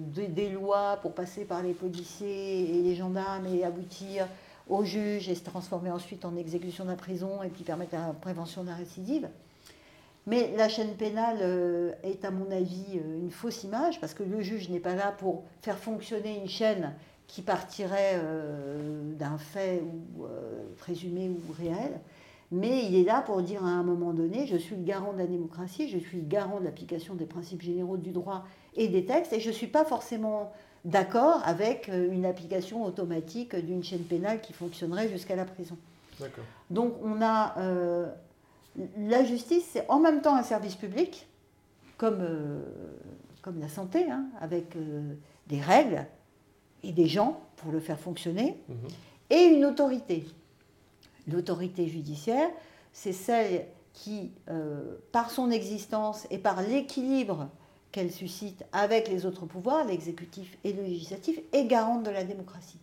des 0.08 0.48
lois 0.48 0.98
pour 1.02 1.12
passer 1.12 1.44
par 1.44 1.62
les 1.62 1.72
policiers 1.72 2.78
et 2.78 2.82
les 2.82 2.94
gendarmes 2.96 3.46
et 3.46 3.64
aboutir 3.64 4.26
au 4.68 4.84
juge 4.84 5.28
et 5.28 5.34
se 5.34 5.44
transformer 5.44 5.90
ensuite 5.90 6.24
en 6.24 6.36
exécution 6.36 6.84
de 6.84 6.90
la 6.90 6.96
prison 6.96 7.42
et 7.42 7.48
puis 7.48 7.62
permettre 7.64 7.94
la 7.94 8.12
prévention 8.12 8.62
de 8.62 8.68
la 8.68 8.74
récidive. 8.74 9.28
Mais 10.26 10.54
la 10.56 10.68
chaîne 10.68 10.94
pénale 10.94 11.38
euh, 11.40 11.92
est, 12.04 12.24
à 12.24 12.30
mon 12.30 12.50
avis, 12.50 12.84
euh, 12.94 13.18
une 13.18 13.30
fausse 13.30 13.64
image, 13.64 14.00
parce 14.00 14.14
que 14.14 14.22
le 14.22 14.40
juge 14.40 14.68
n'est 14.68 14.80
pas 14.80 14.94
là 14.94 15.12
pour 15.18 15.42
faire 15.62 15.78
fonctionner 15.78 16.38
une 16.38 16.48
chaîne 16.48 16.94
qui 17.26 17.42
partirait 17.42 18.20
euh, 18.22 19.14
d'un 19.14 19.38
fait 19.38 19.82
ou, 19.82 20.26
présumé 20.78 21.28
ou 21.28 21.52
réel, 21.58 22.00
mais 22.52 22.84
il 22.84 22.94
est 22.94 23.04
là 23.04 23.22
pour 23.22 23.42
dire 23.42 23.64
à 23.64 23.70
un 23.70 23.82
moment 23.82 24.12
donné, 24.12 24.46
je 24.46 24.56
suis 24.56 24.76
le 24.76 24.82
garant 24.82 25.12
de 25.12 25.18
la 25.18 25.26
démocratie, 25.26 25.88
je 25.88 25.98
suis 25.98 26.18
le 26.18 26.26
garant 26.26 26.60
de 26.60 26.64
l'application 26.64 27.14
des 27.14 27.24
principes 27.24 27.62
généraux 27.62 27.96
du 27.96 28.10
droit 28.10 28.44
et 28.76 28.88
des 28.88 29.06
textes, 29.06 29.32
et 29.32 29.40
je 29.40 29.48
ne 29.48 29.54
suis 29.54 29.66
pas 29.66 29.84
forcément 29.84 30.52
d'accord 30.84 31.40
avec 31.44 31.88
une 31.88 32.26
application 32.26 32.84
automatique 32.84 33.56
d'une 33.56 33.82
chaîne 33.82 34.02
pénale 34.02 34.40
qui 34.42 34.52
fonctionnerait 34.52 35.08
jusqu'à 35.08 35.36
la 35.36 35.46
prison. 35.46 35.78
Donc 36.70 36.92
on 37.02 37.22
a 37.22 37.54
la 38.98 39.24
justice, 39.24 39.64
c'est 39.72 39.88
en 39.90 39.98
même 40.00 40.22
temps 40.22 40.34
un 40.34 40.42
service 40.42 40.74
public, 40.76 41.26
comme, 41.98 42.18
euh, 42.20 42.62
comme 43.42 43.60
la 43.60 43.68
santé, 43.68 44.10
hein, 44.10 44.26
avec 44.40 44.76
euh, 44.76 45.14
des 45.46 45.60
règles 45.60 46.06
et 46.82 46.92
des 46.92 47.06
gens 47.06 47.40
pour 47.56 47.70
le 47.72 47.80
faire 47.80 47.98
fonctionner, 47.98 48.56
Mhm. 48.68 48.76
et 49.30 49.42
une 49.44 49.64
autorité. 49.64 50.24
L'autorité 51.28 51.86
judiciaire, 51.86 52.48
c'est 52.92 53.12
celle 53.12 53.66
qui, 53.92 54.32
euh, 54.48 54.96
par 55.12 55.30
son 55.30 55.50
existence 55.50 56.26
et 56.30 56.38
par 56.38 56.62
l'équilibre 56.62 57.48
qu'elle 57.92 58.10
suscite 58.10 58.64
avec 58.72 59.08
les 59.08 59.26
autres 59.26 59.44
pouvoirs, 59.46 59.84
l'exécutif 59.84 60.56
et 60.64 60.72
le 60.72 60.82
législatif, 60.82 61.38
est 61.52 61.66
garante 61.66 62.02
de 62.04 62.10
la 62.10 62.24
démocratie. 62.24 62.78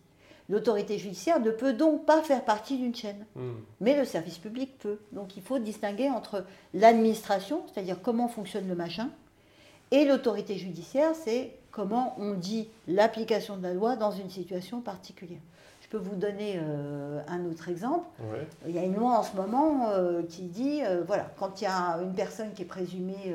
L'autorité 0.50 0.98
judiciaire 0.98 1.40
ne 1.40 1.50
peut 1.50 1.72
donc 1.72 2.04
pas 2.04 2.20
faire 2.22 2.44
partie 2.44 2.76
d'une 2.76 2.94
chaîne, 2.94 3.24
Mhm. 3.36 3.54
mais 3.80 3.96
le 3.96 4.04
service 4.04 4.36
public 4.38 4.76
peut. 4.78 4.98
Donc 5.12 5.36
il 5.36 5.42
faut 5.42 5.58
distinguer 5.60 6.10
entre 6.10 6.44
l'administration, 6.74 7.62
c'est-à-dire 7.72 8.02
comment 8.02 8.28
fonctionne 8.28 8.68
le 8.68 8.74
machin, 8.74 9.08
et 9.92 10.04
l'autorité 10.04 10.56
judiciaire, 10.56 11.12
c'est 11.14 11.52
comment 11.70 12.14
on 12.18 12.34
dit 12.34 12.68
l'application 12.88 13.56
de 13.56 13.62
la 13.62 13.74
loi 13.74 13.94
dans 13.96 14.10
une 14.10 14.28
situation 14.28 14.80
particulière. 14.80 15.38
Je 15.82 15.88
peux 15.88 16.02
vous 16.02 16.16
donner 16.16 16.54
euh, 16.56 17.20
un 17.28 17.44
autre 17.46 17.68
exemple. 17.68 18.06
Ouais. 18.20 18.46
Il 18.68 18.74
y 18.74 18.78
a 18.78 18.82
une 18.84 18.94
loi 18.94 19.18
en 19.18 19.22
ce 19.24 19.34
moment 19.36 19.88
euh, 19.90 20.22
qui 20.22 20.42
dit, 20.42 20.82
euh, 20.84 21.02
voilà, 21.06 21.30
quand 21.38 21.60
il 21.60 21.64
y 21.64 21.66
a 21.68 21.98
une 22.02 22.12
personne 22.14 22.52
qui 22.52 22.62
est 22.62 22.66
présumée 22.66 23.34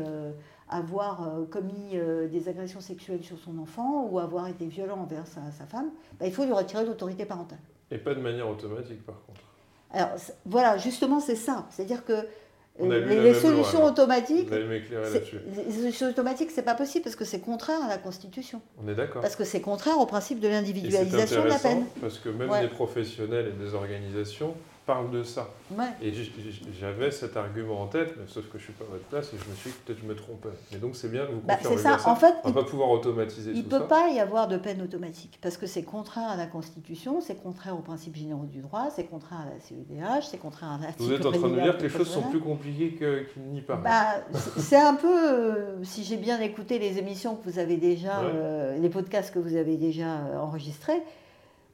avoir 0.70 1.28
euh, 1.28 1.46
commis 1.46 1.92
euh, 1.94 2.28
des 2.28 2.50
agressions 2.50 2.82
sexuelles 2.82 3.24
sur 3.24 3.38
son 3.40 3.58
enfant 3.60 4.08
ou 4.10 4.20
avoir 4.20 4.48
été 4.48 4.66
violent 4.66 4.98
envers 5.00 5.28
sa, 5.28 5.42
sa 5.58 5.66
femme, 5.66 5.90
bah, 6.20 6.26
il 6.26 6.34
faut 6.34 6.44
lui 6.46 6.54
retirer 6.54 6.86
l'autorité 6.86 7.26
parentale. 7.26 7.60
Et 7.92 7.98
pas 7.98 8.16
de 8.16 8.20
manière 8.22 8.50
automatique, 8.50 9.06
par 9.06 9.16
contre. 9.26 9.42
Alors 9.92 10.10
voilà, 10.46 10.78
justement, 10.78 11.20
c'est 11.20 11.36
ça. 11.36 11.68
C'est-à-dire 11.70 12.04
que 12.04 12.14
euh, 12.14 13.06
les, 13.08 13.22
les 13.22 13.34
solutions 13.36 13.80
loi, 13.80 13.92
automatiques, 13.92 14.48
Vous 14.50 14.54
allez 14.56 14.66
m'éclairer 14.68 15.06
c'est- 15.06 15.14
là-dessus. 15.20 15.40
les 15.68 15.72
solutions 15.72 16.08
automatiques, 16.10 16.52
c'est 16.52 16.64
pas 16.64 16.74
possible 16.76 17.04
parce 17.04 17.16
que 17.16 17.24
c'est 17.24 17.40
contraire 17.40 17.82
à 17.84 17.88
la 17.88 17.98
Constitution. 17.98 18.60
On 18.84 18.88
est 18.90 18.96
d'accord. 18.96 19.22
Parce 19.22 19.36
que 19.36 19.44
c'est 19.46 19.62
contraire 19.62 19.98
au 20.00 20.06
principe 20.08 20.40
de 20.40 20.48
l'individualisation 20.50 21.44
de 21.44 21.48
la 21.50 21.60
peine. 21.60 21.86
parce 22.02 22.18
que 22.18 22.30
même 22.30 22.50
Ouais. 22.50 22.62
des 22.62 22.68
professionnels 22.68 23.48
et 23.56 23.64
des 23.64 23.74
organisations 23.76 24.56
parlent 24.86 25.10
de 25.12 25.24
ça. 25.24 25.50
Ouais. 25.72 25.86
Et 26.01 26.13
j'avais 26.80 27.10
cet 27.12 27.38
argument 27.38 27.82
en 27.82 27.88
tête, 27.88 28.13
mais 28.18 28.25
sauf 28.27 28.48
que 28.50 28.58
je 28.60 28.63
suis 28.65 28.74
pas 28.74 28.84
à 28.86 28.88
votre 28.88 29.04
place 29.06 29.34
et 29.34 29.38
je 29.44 29.50
me 29.50 29.56
suis 29.56 29.72
dit 29.72 29.75
que 29.77 29.82
peut-être 29.88 30.01
je 30.01 30.08
me 30.08 30.15
trompais. 30.15 30.50
Mais 30.72 30.77
donc 30.77 30.96
c'est 30.96 31.10
bien 31.12 31.24
de 31.25 31.32
vous 31.32 31.42
Bah, 31.44 31.56
c'est 31.62 31.77
ça. 31.77 31.98
bien 31.98 32.06
En 32.06 32.15
fait, 32.15 32.34
On 32.44 32.51
va 32.51 32.62
pas 32.63 32.70
pouvoir 32.70 32.89
automatiser 32.92 33.51
Il 33.51 33.63
ne 33.63 33.70
peut 33.70 33.80
ça. 33.80 33.86
pas 33.86 34.10
y 34.10 34.20
avoir 34.20 34.48
de 34.48 34.58
peine 34.58 34.82
automatique 34.82 35.39
parce 35.42 35.58
que 35.58 35.65
c'est 35.65 35.84
contraire 35.84 36.30
à 36.30 36.38
la 36.38 36.46
Constitution, 36.46 37.20
c'est 37.22 37.42
contraire 37.42 37.75
aux 37.75 37.82
principes 37.82 38.15
généraux 38.15 38.46
du 38.46 38.60
droit, 38.60 38.89
c'est 38.96 39.06
contraire 39.06 39.39
à 39.42 39.46
la 39.46 39.60
CEDH, 39.60 40.27
c'est 40.30 40.38
contraire 40.38 40.72
à 40.72 40.80
la 40.80 40.88
Vous 40.98 41.12
êtes 41.12 41.25
en 41.25 41.32
train 41.32 41.50
de 41.50 41.60
dire 41.62 41.77
que 41.77 41.84
les 41.84 41.89
choses 41.89 42.10
sont 42.10 42.22
plus 42.24 42.39
compliquées 42.39 42.92
que- 42.94 43.24
qu'il 43.34 43.42
n'y 43.44 43.62
paraît. 43.62 43.82
Bah, 43.84 44.39
c'est- 44.58 44.75
un 44.75 44.94
peu, 44.96 45.08
euh, 45.34 45.84
si 45.84 46.04
j'ai 46.04 46.18
bien 46.18 46.39
écouté 46.42 46.77
les 46.80 47.00
émissions 47.00 47.36
que 47.36 47.50
vous 47.50 47.58
avez 47.60 47.77
déjà, 47.77 48.20
Ouais. 48.22 48.32
euh, 48.36 48.77
les 48.77 48.89
podcasts 48.89 49.34
que 49.34 49.39
vous 49.39 49.56
avez 49.56 49.77
déjà 49.77 50.18
euh, 50.20 50.38
enregistrés, 50.39 51.01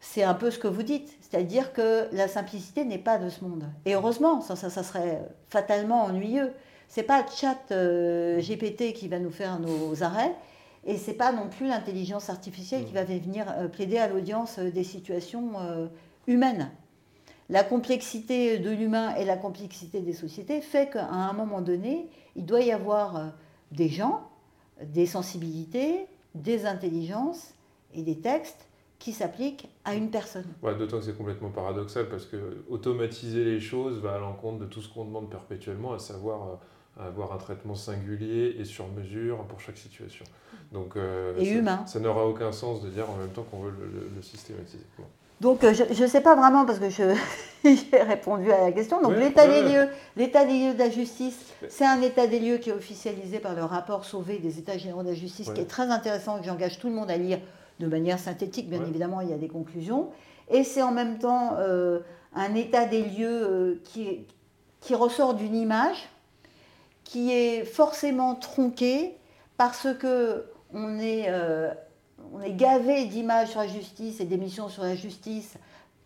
c'est 0.01 0.23
un 0.23 0.33
peu 0.33 0.51
ce 0.51 0.59
que 0.59 0.67
vous 0.67 0.83
dites. 0.83 1.15
C'est-à-dire 1.21 1.71
que 1.71 2.09
la 2.11 2.27
simplicité 2.27 2.83
n'est 2.83 2.97
pas 2.97 3.17
de 3.17 3.29
ce 3.29 3.43
monde. 3.43 3.63
Et 3.85 3.93
heureusement, 3.93 4.41
ça, 4.41 4.55
ça, 4.55 4.69
ça 4.69 4.83
serait 4.83 5.21
fatalement 5.49 6.03
ennuyeux. 6.03 6.51
C'est 6.89 7.03
pas 7.03 7.21
le 7.21 7.27
chat 7.33 7.71
euh, 7.71 8.41
GPT 8.41 8.93
qui 8.93 9.07
va 9.07 9.19
nous 9.19 9.29
faire 9.29 9.59
nos 9.59 10.03
arrêts, 10.03 10.35
et 10.83 10.97
c'est 10.97 11.13
pas 11.13 11.31
non 11.31 11.47
plus 11.47 11.67
l'intelligence 11.67 12.29
artificielle 12.29 12.83
qui 12.83 12.91
va 12.91 13.05
venir 13.05 13.45
euh, 13.57 13.69
plaider 13.69 13.97
à 13.97 14.09
l'audience 14.09 14.59
euh, 14.59 14.71
des 14.71 14.83
situations 14.83 15.53
humaines. 16.27 16.69
La 17.47 17.63
complexité 17.63 18.59
de 18.59 18.69
l'humain 18.69 19.15
et 19.15 19.23
la 19.23 19.37
complexité 19.37 20.01
des 20.01 20.13
sociétés 20.13 20.59
fait 20.59 20.89
qu'à 20.89 21.07
un 21.07 21.31
moment 21.31 21.61
donné, 21.61 22.09
il 22.35 22.45
doit 22.45 22.61
y 22.61 22.71
avoir 22.71 23.33
des 23.71 23.87
gens, 23.87 24.21
des 24.81 25.05
sensibilités, 25.05 26.07
des 26.35 26.65
intelligences 26.65 27.53
et 27.93 28.03
des 28.03 28.19
textes 28.19 28.67
qui 29.01 29.11
s'appliquent 29.13 29.67
à 29.83 29.95
une 29.95 30.09
personne. 30.11 30.45
Ouais, 30.61 30.75
D'autant 30.75 30.99
que 30.99 31.03
c'est 31.05 31.17
complètement 31.17 31.49
paradoxal 31.49 32.07
parce 32.07 32.25
que 32.25 32.37
automatiser 32.69 33.43
les 33.43 33.59
choses 33.59 33.99
va 33.99 34.13
à 34.15 34.19
l'encontre 34.19 34.59
de 34.59 34.65
tout 34.65 34.81
ce 34.81 34.87
qu'on 34.93 35.05
demande 35.05 35.29
perpétuellement, 35.29 35.93
à 35.93 35.99
savoir 35.99 36.59
euh, 36.99 37.07
avoir 37.07 37.33
un 37.33 37.37
traitement 37.37 37.75
singulier 37.75 38.55
et 38.59 38.63
sur 38.65 38.87
mesure 38.89 39.37
pour 39.45 39.59
chaque 39.59 39.77
situation. 39.77 40.23
Donc, 40.71 40.95
euh, 40.95 41.33
Et 41.39 41.45
ça- 41.45 41.51
humain. 41.51 41.83
Ça 41.87 41.99
n'aura 41.99 42.25
aucun 42.27 42.51
sens 42.51 42.81
de 42.83 42.89
dire 42.89 43.09
en 43.09 43.15
même 43.15 43.29
temps 43.29 43.43
qu'on 43.49 43.59
veut 43.61 43.71
le, 43.71 43.85
le- 43.87 44.11
le 44.15 44.21
systématiser. 44.21 44.85
Bon. 44.97 45.05
Donc 45.41 45.63
euh, 45.63 45.73
je 45.73 46.03
ne 46.03 46.07
sais 46.07 46.21
pas 46.21 46.35
vraiment 46.35 46.67
parce 46.67 46.77
que 46.77 46.87
j'ai 47.65 48.01
répondu 48.03 48.51
à 48.51 48.61
la 48.65 48.71
question. 48.71 49.01
Donc 49.01 49.15
l'état 49.17 49.47
des 49.47 49.63
lieux, 49.63 49.87
l'état 50.15 50.45
des 50.45 50.53
lieux 50.67 50.73
de 50.75 50.79
la 50.79 50.91
justice, 50.91 51.39
c'est 51.67 51.85
un 51.87 51.99
état 52.03 52.27
des 52.27 52.39
lieux 52.39 52.57
qui 52.59 52.69
est 52.69 52.73
officialisé 52.73 53.39
par 53.39 53.55
le 53.55 53.63
rapport 53.63 54.05
Sauvé 54.05 54.37
des 54.37 54.59
États 54.59 54.77
généraux 54.77 55.01
de 55.01 55.07
la 55.09 55.15
justice, 55.15 55.49
qui 55.49 55.61
est 55.61 55.65
très 55.65 55.89
intéressant 55.89 56.37
et 56.37 56.41
que 56.41 56.45
j'engage 56.45 56.77
tout 56.77 56.89
le 56.89 56.93
monde 56.93 57.09
à 57.09 57.17
lire 57.17 57.39
de 57.81 57.87
manière 57.87 58.19
synthétique. 58.19 58.69
Bien 58.69 58.79
Ouais. 58.79 58.87
évidemment, 58.87 59.21
il 59.21 59.29
y 59.29 59.33
a 59.33 59.37
des 59.37 59.47
conclusions. 59.49 60.09
Et 60.49 60.63
c'est 60.63 60.81
en 60.81 60.91
même 60.91 61.17
temps 61.17 61.55
euh, 61.57 61.99
un 62.33 62.55
état 62.55 62.85
des 62.85 63.03
lieux 63.03 63.43
euh, 63.43 63.81
qui, 63.83 64.25
qui 64.79 64.95
ressort 64.95 65.33
d'une 65.33 65.55
image 65.55 66.09
qui 67.03 67.31
est 67.31 67.65
forcément 67.65 68.35
tronquée 68.35 69.17
parce 69.57 69.87
que 69.99 70.45
on 70.73 70.97
est, 70.99 71.25
euh, 71.27 71.71
on 72.33 72.41
est 72.41 72.53
gavé 72.53 73.05
d'images 73.05 73.49
sur 73.49 73.59
la 73.59 73.67
justice 73.67 74.21
et 74.21 74.25
d'émissions 74.25 74.69
sur 74.69 74.83
la 74.83 74.95
justice 74.95 75.55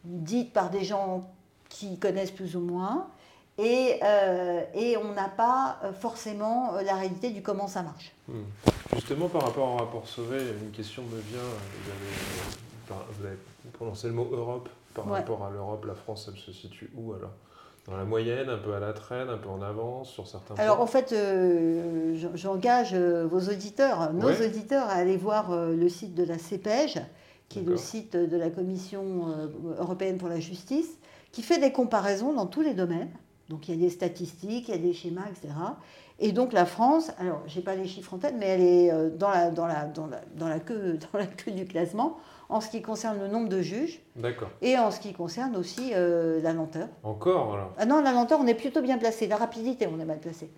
dites 0.04 0.52
par 0.52 0.70
des 0.72 0.84
gens 0.84 1.30
qui 1.70 2.00
connaissent 2.00 2.32
plus 2.32 2.56
ou 2.56 2.60
moins, 2.60 3.08
et, 3.58 4.00
euh, 4.04 4.62
et 4.74 4.98
on 4.98 5.14
n'a 5.14 5.30
pas 5.30 5.80
euh, 5.84 5.94
forcément 5.94 6.76
euh, 6.76 6.82
la 6.84 6.96
réalité 6.96 7.30
du 7.30 7.42
comment 7.42 7.68
ça 7.68 7.84
marche. 7.84 8.14
Hmm. 8.28 8.44
Justement, 8.94 9.28
par 9.30 9.44
rapport 9.44 9.74
au 9.74 9.78
rapport 9.78 10.08
Sauvé, 10.08 10.38
une 10.64 10.72
question 10.72 11.04
me 11.04 11.20
vient. 11.20 11.40
Vous 11.40 11.92
avez, 12.94 13.04
vous 13.20 13.26
avez 13.26 13.38
prononcé 13.74 14.08
le 14.08 14.14
mot 14.14 14.28
Europe. 14.32 14.70
Par 14.94 15.06
Ouais. 15.08 15.20
rapport 15.20 15.44
à 15.46 15.50
l'Europe, 15.50 15.84
la 15.86 15.94
France, 15.94 16.30
elle 16.34 16.40
se 16.40 16.54
situe 16.54 16.90
où 16.96 17.14
alors? 17.14 17.32
Dans 17.88 17.98
la 17.98 18.06
moyenne, 18.06 18.50
un 18.50 18.58
peu 18.58 18.74
à 18.74 18.80
la 18.80 18.94
traîne, 18.94 19.30
un 19.30 19.38
peu 19.38 19.50
en 19.50 19.62
avance 19.62 20.10
sur 20.10 20.26
certains 20.26 20.56
Alors 20.56 20.80
en 20.82 20.88
fait, 20.88 21.12
euh, 21.12 22.16
j'en- 22.16 22.36
j'engage 22.36 22.96
vos 22.96 23.42
auditeurs, 23.42 24.12
nos 24.14 24.28
Ouais. 24.28 24.46
auditeurs, 24.46 24.88
à 24.88 24.94
aller 24.94 25.18
voir 25.18 25.52
le 25.54 25.90
site 25.90 26.16
de 26.16 26.24
la 26.24 26.40
CEPEJ, 26.40 27.02
qui 27.50 27.60
est 27.60 27.64
le 27.64 27.78
site 27.78 28.16
de 28.16 28.38
la 28.38 28.50
Commission 28.50 29.28
européenne 29.78 30.18
pour 30.18 30.30
la 30.30 30.40
justice, 30.40 30.90
qui 31.32 31.44
fait 31.44 31.60
des 31.60 31.72
comparaisons 31.74 32.34
dans 32.34 32.48
tous 32.48 32.62
les 32.62 32.74
domaines. 32.74 33.12
Donc 33.50 33.68
il 33.68 33.76
y 33.76 33.78
a 33.78 33.82
des 33.82 33.90
statistiques, 33.90 34.70
il 34.70 34.72
y 34.72 34.78
a 34.78 34.82
des 34.82 34.94
schémas, 34.94 35.26
etc. 35.30 35.54
Et 36.20 36.32
donc 36.32 36.54
la 36.54 36.66
France, 36.66 37.12
alors 37.20 37.42
j'ai 37.46 37.62
pas 37.62 37.76
les 37.76 37.88
chiffres 37.88 38.14
en 38.14 38.18
tête, 38.18 38.36
mais 38.38 38.48
elle 38.48 38.62
est 38.62 38.92
euh, 38.92 39.10
dans 39.10 39.30
la, 39.30 39.52
dans 39.52 39.68
la, 39.68 39.86
dans 39.86 40.08
la, 40.08 40.22
dans 40.36 40.48
la, 40.48 40.60
queue, 40.60 40.98
dans 41.14 41.20
la 41.20 41.28
queue 41.28 41.52
du 41.52 41.66
classement 41.66 42.18
en 42.48 42.62
ce 42.62 42.70
qui 42.70 42.82
concerne 42.82 43.20
le 43.20 43.28
nombre 43.28 43.50
de 43.50 43.62
juges 43.62 44.00
D'accord. 44.16 44.50
et 44.62 44.78
en 44.78 44.92
ce 44.92 45.00
qui 45.00 45.14
concerne 45.14 45.56
aussi 45.58 45.92
euh, 45.94 46.42
la 46.42 46.54
lenteur. 46.54 46.88
Encore 47.04 47.54
alors? 47.54 47.74
Ah 47.78 47.86
non, 47.86 48.02
la 48.02 48.12
lenteur, 48.12 48.40
on 48.42 48.48
est 48.48 48.54
plutôt 48.54 48.82
bien 48.82 48.98
placé. 48.98 49.28
La 49.28 49.38
rapidité, 49.38 49.88
on 49.88 50.00
est 50.00 50.06
mal 50.06 50.20
placé. 50.20 50.50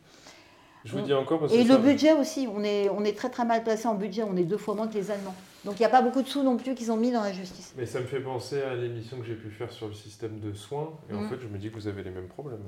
Je 0.88 0.98
vous 0.98 1.02
dis 1.06 1.14
encore 1.14 1.40
parce 1.40 1.52
que 1.54 1.58
Et 1.58 1.66
ça- 1.66 1.74
le 1.74 1.80
budget 1.84 2.14
aussi, 2.14 2.48
on 2.54 2.64
est, 2.64 2.90
on 2.90 3.04
est 3.04 3.16
très 3.16 3.30
très 3.30 3.46
mal 3.46 3.64
placé 3.64 3.88
en 3.88 3.96
budget, 3.96 4.24
on 4.24 4.36
est 4.38 4.44
deux 4.44 4.58
fois 4.58 4.74
moins 4.74 4.88
que 4.88 4.94
les 4.96 5.12
Allemands. 5.12 5.36
Donc 5.66 5.76
il 5.80 5.82
n'y 5.82 5.86
a 5.86 5.90
pas 5.90 6.02
beaucoup 6.02 6.22
de 6.22 6.28
sous 6.28 6.44
non 6.44 6.56
plus 6.56 6.76
qu'ils 6.76 6.92
ont 6.92 6.98
mis 6.98 7.12
dans 7.12 7.22
la 7.24 7.34
justice. 7.34 7.74
Mais 7.78 7.86
ça 7.86 8.00
me 8.00 8.06
fait 8.06 8.22
penser 8.22 8.62
à 8.62 8.74
l'émission 8.74 9.18
que 9.18 9.26
j'ai 9.26 9.36
pu 9.36 9.50
faire 9.52 9.72
sur 9.72 9.88
le 9.88 9.94
système 9.94 10.40
de 10.40 10.54
soins. 10.54 10.92
Et 11.12 11.14
en 11.14 11.22
Mhm. 11.22 11.28
fait, 11.30 11.40
je 11.42 11.48
me 11.48 11.58
dis 11.58 11.70
que 11.70 11.76
vous 11.76 11.88
avez 11.90 12.04
les 12.04 12.10
mêmes 12.12 12.28
problèmes. 12.30 12.62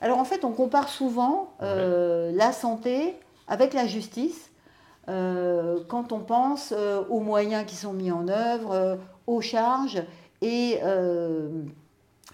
alors. 0.00 0.18
En 0.18 0.24
fait, 0.24 0.44
on 0.44 0.52
compare 0.52 0.88
souvent 0.88 1.52
euh, 1.62 2.30
la 2.32 2.52
santé 2.52 3.16
avec 3.48 3.74
la 3.74 3.86
justice 3.86 4.50
euh, 5.08 5.80
quand 5.88 6.12
on 6.12 6.20
pense 6.20 6.72
euh, 6.76 7.02
aux 7.10 7.20
moyens 7.20 7.64
qui 7.66 7.74
sont 7.76 7.92
mis 7.92 8.10
en 8.12 8.28
œuvre, 8.28 8.98
aux 9.26 9.40
charges 9.40 10.02
et 10.42 10.78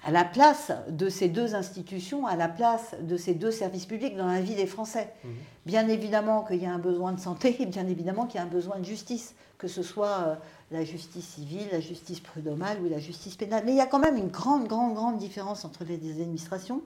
à 0.04 0.10
la 0.10 0.24
place 0.24 0.72
de 0.88 1.08
ces 1.08 1.28
deux 1.28 1.54
institutions, 1.54 2.26
à 2.26 2.36
la 2.36 2.48
place 2.48 2.94
de 3.00 3.16
ces 3.16 3.34
deux 3.34 3.50
services 3.50 3.86
publics 3.86 4.16
dans 4.16 4.26
la 4.26 4.40
vie 4.40 4.54
des 4.54 4.66
Français. 4.66 5.12
Mhm. 5.24 5.30
Bien 5.66 5.88
évidemment 5.88 6.42
qu'il 6.42 6.62
y 6.62 6.66
a 6.66 6.72
un 6.72 6.78
besoin 6.78 7.12
de 7.12 7.20
santé 7.20 7.56
et 7.60 7.66
bien 7.66 7.86
évidemment 7.86 8.26
qu'il 8.26 8.40
y 8.40 8.42
a 8.42 8.46
un 8.46 8.50
besoin 8.50 8.78
de 8.78 8.84
justice, 8.84 9.34
que 9.58 9.68
ce 9.68 9.82
soit 9.82 10.18
euh, 10.20 10.34
la 10.70 10.84
justice 10.84 11.26
civile, 11.26 11.68
la 11.70 11.80
justice 11.80 12.20
prud'homale 12.20 12.78
ou 12.82 12.88
la 12.88 12.98
justice 12.98 13.36
pénale. 13.36 13.64
Mais 13.66 13.72
il 13.72 13.76
y 13.78 13.82
a 13.82 13.86
quand 13.86 13.98
même 13.98 14.16
une 14.16 14.28
grande, 14.28 14.66
grande, 14.66 14.94
grande 14.94 15.18
différence 15.18 15.64
entre 15.64 15.84
les 15.84 15.98
deux 15.98 16.20
administrations, 16.22 16.82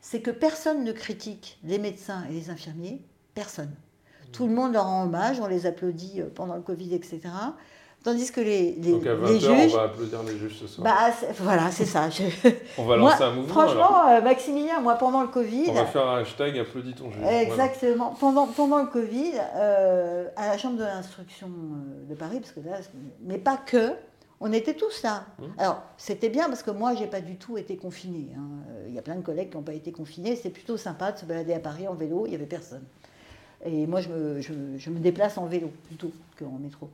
c'est 0.00 0.20
que 0.20 0.30
personne 0.30 0.84
ne 0.84 0.92
critique 0.92 1.58
les 1.64 1.78
médecins 1.78 2.24
et 2.30 2.32
les 2.32 2.50
infirmiers, 2.50 3.02
personne. 3.34 3.74
Tout 4.32 4.46
le 4.46 4.54
monde 4.54 4.72
leur 4.72 4.86
rend 4.86 5.04
hommage, 5.04 5.38
on 5.40 5.46
les 5.46 5.66
applaudit 5.66 6.20
euh, 6.20 6.28
pendant 6.34 6.56
le 6.56 6.62
Covid, 6.62 6.94
etc. 6.94 7.20
Tandis 8.04 8.30
que 8.30 8.40
les, 8.42 8.72
les, 8.72 8.92
Donc 8.92 9.06
à 9.06 9.14
20h, 9.14 9.26
les 9.32 9.40
juges... 9.40 9.72
on 9.74 9.76
va 9.78 9.82
applaudir 9.84 10.22
les 10.24 10.36
juges 10.38 10.58
ce 10.60 10.66
soir. 10.66 10.84
Bah, 10.84 11.10
c'est- 11.18 11.32
voilà, 11.42 11.70
c'est 11.70 11.86
ça. 11.86 12.10
Je- 12.10 12.22
on 12.78 12.84
va 12.84 12.98
Moi, 12.98 13.10
lancer 13.10 13.22
un 13.22 13.32
mouvement. 13.32 13.48
Franchement, 13.54 14.08
euh, 14.10 14.20
Maximilien, 14.20 14.80
moi, 14.80 14.94
pendant 14.96 15.22
le 15.22 15.28
Covid, 15.28 15.64
On 15.70 15.72
va 15.72 15.86
faire 15.86 16.06
un 16.06 16.18
hashtag 16.20 16.58
applaudis 16.58 16.92
ton 16.94 17.10
juge. 17.10 17.20
Voilà. 17.22 17.42
Exactement. 17.42 18.14
Pendant, 18.20 18.46
pendant 18.46 18.78
le 18.82 18.88
Covid, 18.88 19.32
euh, 19.56 20.28
à 20.36 20.48
la 20.48 20.58
Chambre 20.58 20.76
de 20.76 20.82
l'instruction 20.84 21.48
euh, 21.48 22.10
de 22.10 22.14
Paris, 22.14 22.40
parce 22.40 22.52
que 22.52 22.60
là, 22.60 22.76
mais 23.22 23.38
pas 23.38 23.56
que, 23.56 23.92
on 24.38 24.52
était 24.52 24.74
tous 24.74 25.02
là. 25.02 25.24
Mmh. 25.38 25.42
Alors, 25.56 25.82
c'était 25.96 26.28
bien 26.28 26.48
parce 26.48 26.62
que 26.62 26.70
moi, 26.72 26.94
j'ai 26.94 27.06
pas 27.06 27.22
du 27.22 27.36
tout 27.36 27.56
été 27.56 27.76
confinée. 27.78 28.28
hein. 28.36 28.42
Il 28.86 28.92
y 28.94 28.98
a 28.98 29.02
plein 29.02 29.14
de 29.16 29.22
collègues 29.22 29.48
qui 29.50 29.56
n'ont 29.56 29.62
pas 29.62 29.72
été 29.72 29.92
confinés. 29.92 30.36
C'était 30.36 30.50
plutôt 30.50 30.76
sympa 30.76 31.12
de 31.12 31.18
se 31.18 31.24
balader 31.24 31.54
à 31.54 31.58
Paris 31.60 31.88
en 31.88 31.94
vélo, 31.94 32.26
il 32.26 32.30
n'y 32.30 32.34
avait 32.36 32.44
personne. 32.44 32.82
Et 33.64 33.86
moi, 33.86 34.02
je 34.02 34.10
me, 34.10 34.40
je, 34.42 34.52
je 34.76 34.90
me 34.90 34.98
déplace 34.98 35.38
en 35.38 35.46
vélo 35.46 35.70
plutôt 35.86 36.10
qu'en 36.38 36.58
métro. 36.60 36.90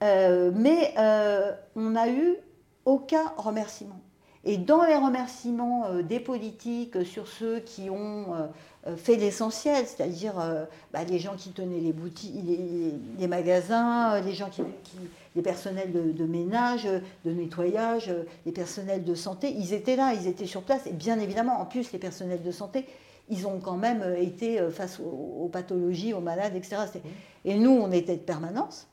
Mais 0.00 0.94
on 1.76 1.90
n'a 1.90 2.08
eu 2.10 2.36
aucun 2.84 3.32
remerciement. 3.36 4.00
Et 4.44 4.56
dans 4.56 4.84
les 4.84 4.94
remerciements 4.94 6.00
des 6.02 6.20
politiques 6.20 7.04
sur 7.04 7.26
ceux 7.26 7.58
qui 7.60 7.90
ont 7.90 8.26
fait 8.96 9.16
l'essentiel, 9.16 9.84
c'est-à-dire 9.84 10.34
bah, 10.92 11.04
les 11.04 11.18
gens 11.18 11.34
qui 11.36 11.50
tenaient 11.50 11.80
les 11.80 11.92
boutiques, 11.92 12.34
les, 13.18 13.26
magasins, 13.26 14.20
les 14.20 14.32
gens 14.32 14.48
qui, 14.48 14.62
les 15.36 15.42
personnels 15.42 15.92
de, 15.92 16.24
ménage, 16.24 16.88
de 17.24 17.30
nettoyage, 17.30 18.10
les 18.46 18.52
personnels 18.52 19.04
de 19.04 19.14
santé, 19.14 19.52
ils 19.52 19.74
étaient 19.74 19.96
là, 19.96 20.14
ils 20.14 20.26
étaient 20.26 20.46
sur 20.46 20.62
place. 20.62 20.86
Et 20.86 20.92
bien 20.92 21.18
évidemment, 21.18 21.60
en 21.60 21.66
plus, 21.66 21.92
les 21.92 21.98
personnels 21.98 22.42
de 22.42 22.50
santé, 22.50 22.86
ils 23.28 23.46
ont 23.46 23.60
quand 23.60 23.76
même 23.76 24.04
été 24.18 24.60
face 24.70 25.00
aux, 25.00 25.48
pathologies, 25.52 26.14
aux 26.14 26.20
malades, 26.20 26.56
etc. 26.56 26.76
Et 27.44 27.56
nous, 27.56 27.70
on 27.70 27.92
était 27.92 28.16
de 28.16 28.22
permanence, 28.22 28.86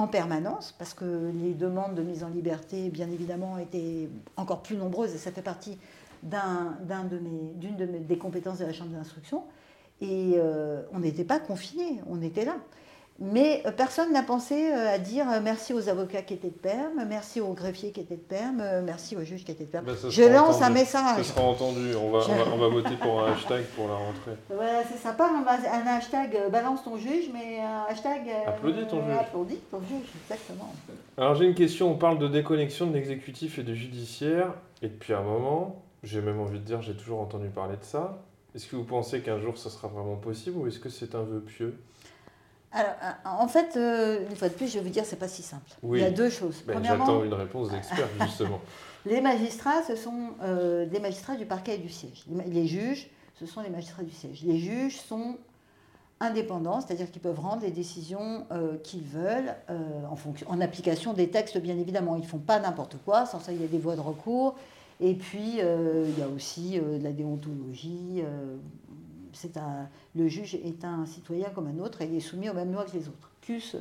en 0.00 0.08
permanence, 0.08 0.74
parce 0.78 0.94
que 0.94 1.30
les 1.42 1.52
demandes 1.52 1.94
de 1.94 2.02
mise 2.02 2.24
en 2.24 2.28
liberté, 2.28 2.88
bien 2.88 3.10
évidemment, 3.10 3.58
étaient 3.58 4.08
encore 4.36 4.62
plus 4.62 4.76
nombreuses, 4.76 5.14
et 5.14 5.18
ça 5.18 5.30
fait 5.30 5.42
partie 5.42 5.78
d'une 6.22 7.76
de, 7.76 7.86
des 7.86 8.18
compétences 8.18 8.58
de 8.58 8.64
la 8.64 8.72
Chambre 8.72 8.92
d'instruction. 8.92 9.44
Et 10.00 10.34
euh, 10.36 10.82
on 10.92 11.00
n'était 11.00 11.24
pas 11.24 11.38
confinés, 11.38 12.00
on 12.08 12.22
était 12.22 12.44
là. 12.44 12.56
Mais 13.20 13.62
euh, 13.66 13.70
personne 13.70 14.12
n'a 14.12 14.22
pensé 14.22 14.72
euh, 14.72 14.94
à 14.94 14.98
dire 14.98 15.26
merci 15.42 15.74
aux 15.74 15.88
avocats 15.90 16.22
qui 16.22 16.34
étaient 16.34 16.48
de 16.48 16.54
perme, 16.54 17.04
merci 17.06 17.40
aux 17.40 17.52
greffiers 17.52 17.92
qui 17.92 18.00
étaient 18.00 18.16
de 18.16 18.20
perme, 18.20 18.62
merci 18.84 19.14
aux 19.14 19.22
juges 19.22 19.44
qui 19.44 19.52
étaient 19.52 19.64
de 19.64 19.70
perme. 19.70 19.84
Ben, 19.84 19.96
je 20.08 20.22
lance 20.22 20.62
un 20.62 20.70
message. 20.70 21.18
Ce 21.18 21.24
sera 21.24 21.42
entendu, 21.42 21.94
on 21.94 22.10
va, 22.10 22.20
on 22.52 22.56
va, 22.56 22.68
voter 22.68 22.96
pour 22.96 23.22
un 23.22 23.32
hashtag 23.32 23.64
pour 23.76 23.88
la 23.88 23.94
rentrée. 23.94 24.32
Voilà, 24.48 24.82
c'est 24.90 24.98
sympa, 24.98 25.28
un 25.28 25.86
hashtag 25.86 26.50
balance 26.50 26.82
ton 26.82 26.96
juge, 26.96 27.30
mais 27.32 27.60
un 27.60 27.84
hashtag... 27.90 28.22
applaudis 28.46 28.86
ton 28.88 29.04
juge. 29.04 29.16
Applaudis 29.18 29.58
ton 29.70 29.80
juge, 29.80 30.08
exactement. 30.24 30.72
Alors 31.18 31.34
j'ai 31.34 31.44
une 31.44 31.54
question, 31.54 31.90
on 31.90 31.96
parle 31.96 32.18
de 32.18 32.28
déconnexion 32.28 32.86
de 32.86 32.94
l'exécutif 32.94 33.58
et 33.58 33.62
du 33.62 33.76
judiciaire, 33.76 34.54
et 34.82 34.88
depuis 34.88 35.12
un 35.12 35.22
moment, 35.22 35.82
j'ai 36.02 36.22
même 36.22 36.40
envie 36.40 36.58
de 36.58 36.64
dire, 36.64 36.80
j'ai 36.80 36.94
toujours 36.94 37.20
entendu 37.20 37.48
parler 37.48 37.76
de 37.76 37.84
ça. 37.84 38.22
Est-ce 38.54 38.66
que 38.66 38.76
vous 38.76 38.84
pensez 38.84 39.20
qu'un 39.20 39.38
jour 39.38 39.58
ça 39.58 39.70
sera 39.70 39.88
vraiment 39.88 40.16
possible 40.16 40.58
ou 40.58 40.66
est-ce 40.66 40.78
que 40.78 40.88
c'est 40.88 41.14
un 41.14 41.22
vœu 41.22 41.40
pieux? 41.40 41.78
Alors, 42.72 42.94
en 43.24 43.48
fait, 43.48 43.76
euh, 43.76 44.28
une 44.28 44.36
fois 44.36 44.48
de 44.48 44.54
plus, 44.54 44.68
je 44.68 44.78
vais 44.78 44.84
vous 44.84 44.90
dire, 44.90 45.04
c'est 45.04 45.18
pas 45.18 45.28
si 45.28 45.42
simple. 45.42 45.70
Il 45.82 45.98
y 45.98 46.04
a 46.04 46.10
deux 46.10 46.30
choses. 46.30 46.62
Ben, 46.66 46.82
j'attends 46.82 47.24
une 47.24 47.34
réponse 47.34 47.70
d'expert, 47.70 48.08
justement. 48.20 48.60
les 49.04 49.20
magistrats, 49.20 49.82
ce 49.82 49.96
sont 49.96 50.30
euh, 50.42 50.86
des 50.86 51.00
magistrats 51.00 51.34
du 51.34 51.46
parquet 51.46 51.76
et 51.76 51.78
du 51.78 51.88
siège. 51.88 52.24
Les 52.46 52.66
juges, 52.66 53.10
ce 53.34 53.46
sont 53.46 53.60
les 53.60 53.70
magistrats 53.70 54.04
du 54.04 54.12
siège. 54.12 54.42
Les 54.44 54.58
juges 54.58 55.00
sont 55.00 55.36
indépendants, 56.20 56.80
c'est-à-dire 56.80 57.10
qu'ils 57.10 57.22
peuvent 57.22 57.40
rendre 57.40 57.62
les 57.62 57.70
décisions 57.72 58.46
euh, 58.52 58.76
qu'ils 58.84 59.02
veulent 59.02 59.54
en, 60.08 60.16
fonction, 60.16 60.48
en 60.50 60.60
application 60.60 61.12
des 61.12 61.28
textes, 61.28 61.58
bien 61.58 61.76
évidemment. 61.76 62.14
Ils 62.16 62.22
ne 62.22 62.26
font 62.26 62.38
pas 62.38 62.60
n'importe 62.60 62.96
quoi, 63.04 63.26
sans 63.26 63.40
ça, 63.40 63.52
il 63.52 63.60
y 63.60 63.64
a 63.64 63.68
des 63.68 63.78
voies 63.78 63.96
de 63.96 64.00
recours. 64.00 64.54
Et 65.00 65.14
puis, 65.14 65.58
il 65.58 66.18
y 66.18 66.22
a 66.22 66.28
aussi 66.28 66.78
euh, 66.78 66.98
la 67.02 67.10
déontologie. 67.10 68.22
Euh, 69.44 69.60
un, 69.60 69.88
le 70.14 70.28
juge 70.28 70.54
est 70.54 70.84
un 70.84 71.06
citoyen 71.06 71.50
comme 71.50 71.66
un 71.66 71.78
autre 71.82 72.02
et 72.02 72.06
il 72.06 72.14
est 72.14 72.20
soumis 72.20 72.48
aux 72.48 72.54
mêmes 72.54 72.72
lois 72.72 72.84
que 72.84 72.96
les 72.96 73.08
autres, 73.08 73.30
plus 73.40 73.76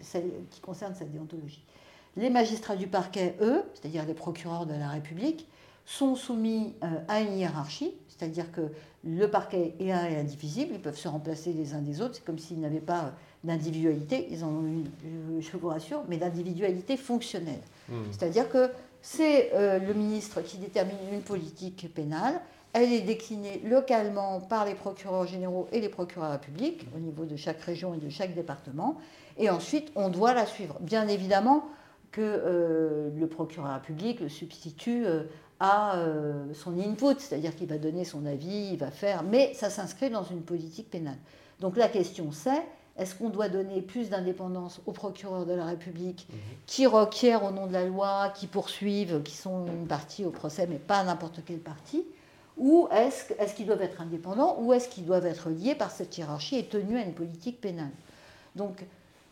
celle 0.00 0.30
qui 0.50 0.60
concerne 0.60 0.94
sa 0.94 1.04
déontologie. 1.04 1.64
Les 2.16 2.30
magistrats 2.30 2.76
du 2.76 2.86
parquet, 2.86 3.36
eux, 3.40 3.62
c'est-à-dire 3.74 4.04
les 4.06 4.14
procureurs 4.14 4.66
de 4.66 4.74
la 4.74 4.88
République, 4.88 5.48
sont 5.84 6.14
soumis 6.14 6.74
à 7.08 7.20
une 7.20 7.38
hiérarchie, 7.38 7.92
c'est-à-dire 8.08 8.52
que 8.52 8.62
le 9.04 9.26
parquet 9.26 9.74
est 9.80 9.90
un 9.90 10.06
et 10.06 10.16
indivisible, 10.16 10.74
ils 10.74 10.80
peuvent 10.80 10.98
se 10.98 11.08
remplacer 11.08 11.52
les 11.52 11.74
uns 11.74 11.80
des 11.80 12.00
autres, 12.00 12.16
c'est 12.16 12.24
comme 12.24 12.38
s'ils 12.38 12.60
n'avaient 12.60 12.80
pas 12.80 13.12
d'individualité, 13.44 14.28
ils 14.30 14.44
en 14.44 14.48
ont 14.48 14.66
une, 14.66 15.40
je 15.40 15.56
vous 15.56 15.68
rassure, 15.68 16.02
mais 16.08 16.18
d'individualité 16.18 16.96
fonctionnelle. 16.96 17.62
Mmh. 17.88 17.94
C'est-à-dire 18.12 18.48
que 18.50 18.70
c'est 19.02 19.52
euh, 19.54 19.78
le 19.78 19.94
ministre 19.94 20.42
qui 20.42 20.58
détermine 20.58 20.96
une 21.12 21.22
politique 21.22 21.92
pénale. 21.94 22.40
Elle 22.72 22.92
est 22.92 23.00
déclinée 23.00 23.60
localement 23.64 24.40
par 24.40 24.64
les 24.64 24.74
procureurs 24.74 25.26
généraux 25.26 25.68
et 25.72 25.80
les 25.80 25.88
procureurs 25.88 26.38
publics 26.40 26.86
au 26.94 27.00
niveau 27.00 27.24
de 27.24 27.36
chaque 27.36 27.60
région 27.60 27.94
et 27.94 27.98
de 27.98 28.08
chaque 28.08 28.34
département. 28.34 28.98
Et 29.38 29.50
ensuite, 29.50 29.90
on 29.96 30.08
doit 30.08 30.34
la 30.34 30.46
suivre. 30.46 30.76
Bien 30.80 31.08
évidemment 31.08 31.64
que 32.12 32.20
euh, 32.20 33.10
le 33.18 33.26
procureur 33.26 33.80
public, 33.82 34.20
le 34.20 34.28
substitut, 34.28 35.04
euh, 35.06 35.24
a 35.60 36.02
son 36.54 36.78
input, 36.80 37.18
c'est-à-dire 37.18 37.54
qu'il 37.54 37.68
va 37.68 37.76
donner 37.76 38.04
son 38.04 38.24
avis, 38.24 38.70
il 38.72 38.78
va 38.78 38.90
faire, 38.90 39.22
mais 39.22 39.52
ça 39.54 39.68
s'inscrit 39.68 40.08
dans 40.08 40.24
une 40.24 40.40
politique 40.40 40.90
pénale. 40.90 41.18
Donc 41.60 41.76
la 41.76 41.88
question 41.88 42.32
c'est, 42.32 42.62
est-ce 42.98 43.14
qu'on 43.14 43.28
doit 43.28 43.48
donner 43.48 43.82
plus 43.82 44.10
d'indépendance 44.10 44.80
aux 44.86 44.92
procureurs 44.92 45.46
de 45.46 45.52
la 45.52 45.66
République 45.66 46.26
mhm. 46.30 46.38
qui 46.66 46.86
requièrent 46.86 47.44
au 47.44 47.50
nom 47.50 47.66
de 47.66 47.72
la 47.72 47.84
loi, 47.84 48.32
qui 48.34 48.46
poursuivent, 48.46 49.22
qui 49.22 49.36
sont 49.36 49.66
une 49.66 49.86
partie 49.86 50.24
au 50.24 50.30
procès, 50.30 50.66
mais 50.66 50.78
pas 50.78 51.04
n'importe 51.04 51.44
quelle 51.44 51.60
partie 51.60 52.04
Ou 52.60 52.88
est-ce 52.92 53.54
qu'ils 53.54 53.66
doivent 53.66 53.80
être 53.80 54.02
indépendants 54.02 54.58
ou 54.60 54.74
est-ce 54.74 54.88
qu'ils 54.88 55.06
doivent 55.06 55.24
être 55.24 55.48
liés 55.48 55.74
par 55.74 55.90
cette 55.90 56.16
hiérarchie 56.18 56.58
et 56.58 56.66
tenus 56.66 57.00
à 57.00 57.06
une 57.06 57.14
politique 57.14 57.58
pénale? 57.58 57.90
Donc, 58.54 58.84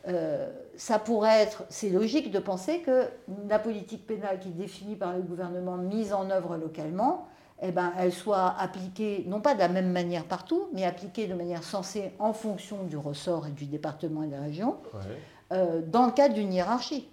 euh, 0.08 0.50
ça 0.76 0.98
pourrait 0.98 1.42
être, 1.42 1.64
c'est 1.68 1.90
logique 1.90 2.30
de 2.30 2.38
penser 2.38 2.80
que 2.80 3.06
la 3.48 3.58
politique 3.58 4.06
pénale 4.06 4.40
qui 4.40 4.48
est 4.48 4.52
définie 4.52 4.96
par 4.96 5.12
le 5.12 5.20
gouvernement, 5.20 5.76
mise 5.76 6.14
en 6.14 6.30
œuvre 6.30 6.56
localement, 6.56 7.28
eh 7.60 7.70
ben, 7.70 7.92
elle 7.98 8.12
soit 8.12 8.54
appliquée, 8.58 9.24
non 9.28 9.42
pas 9.42 9.54
de 9.54 9.58
la 9.58 9.68
même 9.68 9.90
manière 9.90 10.24
partout, 10.24 10.68
mais 10.72 10.84
appliquée 10.84 11.26
de 11.26 11.34
manière 11.34 11.64
sensée 11.64 12.12
en 12.18 12.32
fonction 12.32 12.84
du 12.84 12.96
ressort 12.96 13.46
et 13.46 13.50
du 13.50 13.66
département 13.66 14.22
et 14.22 14.28
de 14.28 14.32
la 14.32 14.40
région, 14.40 14.76
euh, 15.52 15.82
dans 15.84 16.06
le 16.06 16.12
cadre 16.12 16.34
d'une 16.34 16.52
hiérarchie. 16.52 17.08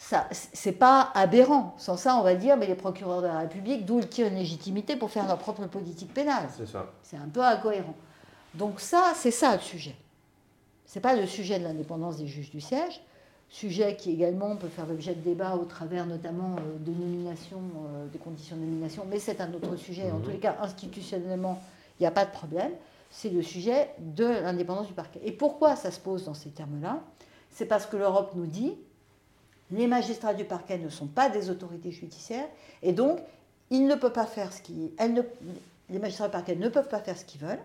Ça, 0.00 0.28
c'est 0.30 0.72
pas 0.72 1.10
aberrant. 1.14 1.74
Sans 1.76 1.96
ça, 1.96 2.16
on 2.16 2.22
va 2.22 2.36
dire, 2.36 2.56
mais 2.56 2.68
les 2.68 2.76
procureurs 2.76 3.20
de 3.20 3.26
la 3.26 3.40
République, 3.40 3.84
d'où 3.84 3.98
ils 3.98 4.08
tirent 4.08 4.28
une 4.28 4.36
légitimité 4.36 4.94
pour 4.94 5.10
faire 5.10 5.26
leur 5.26 5.38
propre 5.38 5.66
politique 5.66 6.14
pénale. 6.14 6.48
C'est 6.56 6.68
ça. 6.68 6.86
C'est 7.02 7.16
un 7.16 7.28
peu 7.28 7.42
incohérent. 7.42 7.94
Donc 8.54 8.78
ça, 8.78 9.12
c'est 9.16 9.32
ça 9.32 9.54
le 9.56 9.60
sujet. 9.60 9.96
C'est 10.86 11.00
pas 11.00 11.16
le 11.16 11.26
sujet 11.26 11.58
de 11.58 11.64
l'indépendance 11.64 12.16
des 12.16 12.28
juges 12.28 12.50
du 12.50 12.60
siège, 12.60 13.02
sujet 13.48 13.96
qui 13.96 14.12
également 14.12 14.56
peut 14.56 14.68
faire 14.68 14.86
l'objet 14.86 15.14
de 15.14 15.20
débats 15.20 15.56
au 15.56 15.64
travers 15.64 16.06
notamment 16.06 16.56
euh, 16.56 16.78
de 16.78 16.92
nominations, 16.92 17.60
euh, 17.60 18.06
des 18.06 18.18
conditions 18.18 18.56
de 18.56 18.62
nomination, 18.62 19.04
mais 19.10 19.18
c'est 19.18 19.40
un 19.40 19.52
autre 19.52 19.74
sujet. 19.76 20.10
En 20.12 20.20
tous 20.20 20.30
les 20.30 20.38
cas, 20.38 20.56
institutionnellement, 20.62 21.60
il 21.98 22.04
n'y 22.04 22.06
a 22.06 22.12
pas 22.12 22.24
de 22.24 22.30
problème. 22.30 22.70
C'est 23.10 23.30
le 23.30 23.42
sujet 23.42 23.90
de 23.98 24.26
l'indépendance 24.26 24.86
du 24.86 24.92
parquet. 24.92 25.20
Et 25.24 25.32
pourquoi 25.32 25.74
ça 25.74 25.90
se 25.90 25.98
pose 25.98 26.24
dans 26.24 26.34
ces 26.34 26.50
termes-là? 26.50 27.00
C'est 27.50 27.66
parce 27.66 27.86
que 27.86 27.96
l'Europe 27.96 28.32
nous 28.34 28.46
dit 28.46 28.76
les 29.70 29.86
magistrats 29.86 30.34
du 30.34 30.44
parquet 30.44 30.78
ne 30.78 30.88
sont 30.88 31.06
pas 31.06 31.28
des 31.28 31.50
autorités 31.50 31.90
judiciaires 31.90 32.48
et 32.82 32.92
donc 32.92 33.18
ils 33.70 33.86
ne 33.86 33.94
peuvent 33.94 34.12
pas 34.12 34.26
faire 34.26 34.52
ce 34.52 34.62
qu'ils, 34.62 34.90
les 35.90 35.98
magistrats 35.98 36.28
du 36.28 36.32
parquet 36.32 36.56
ne 36.56 36.68
peuvent 36.68 36.88
pas 36.88 37.00
faire 37.00 37.16
ce 37.16 37.24
qu'ils 37.24 37.40
veulent. 37.40 37.62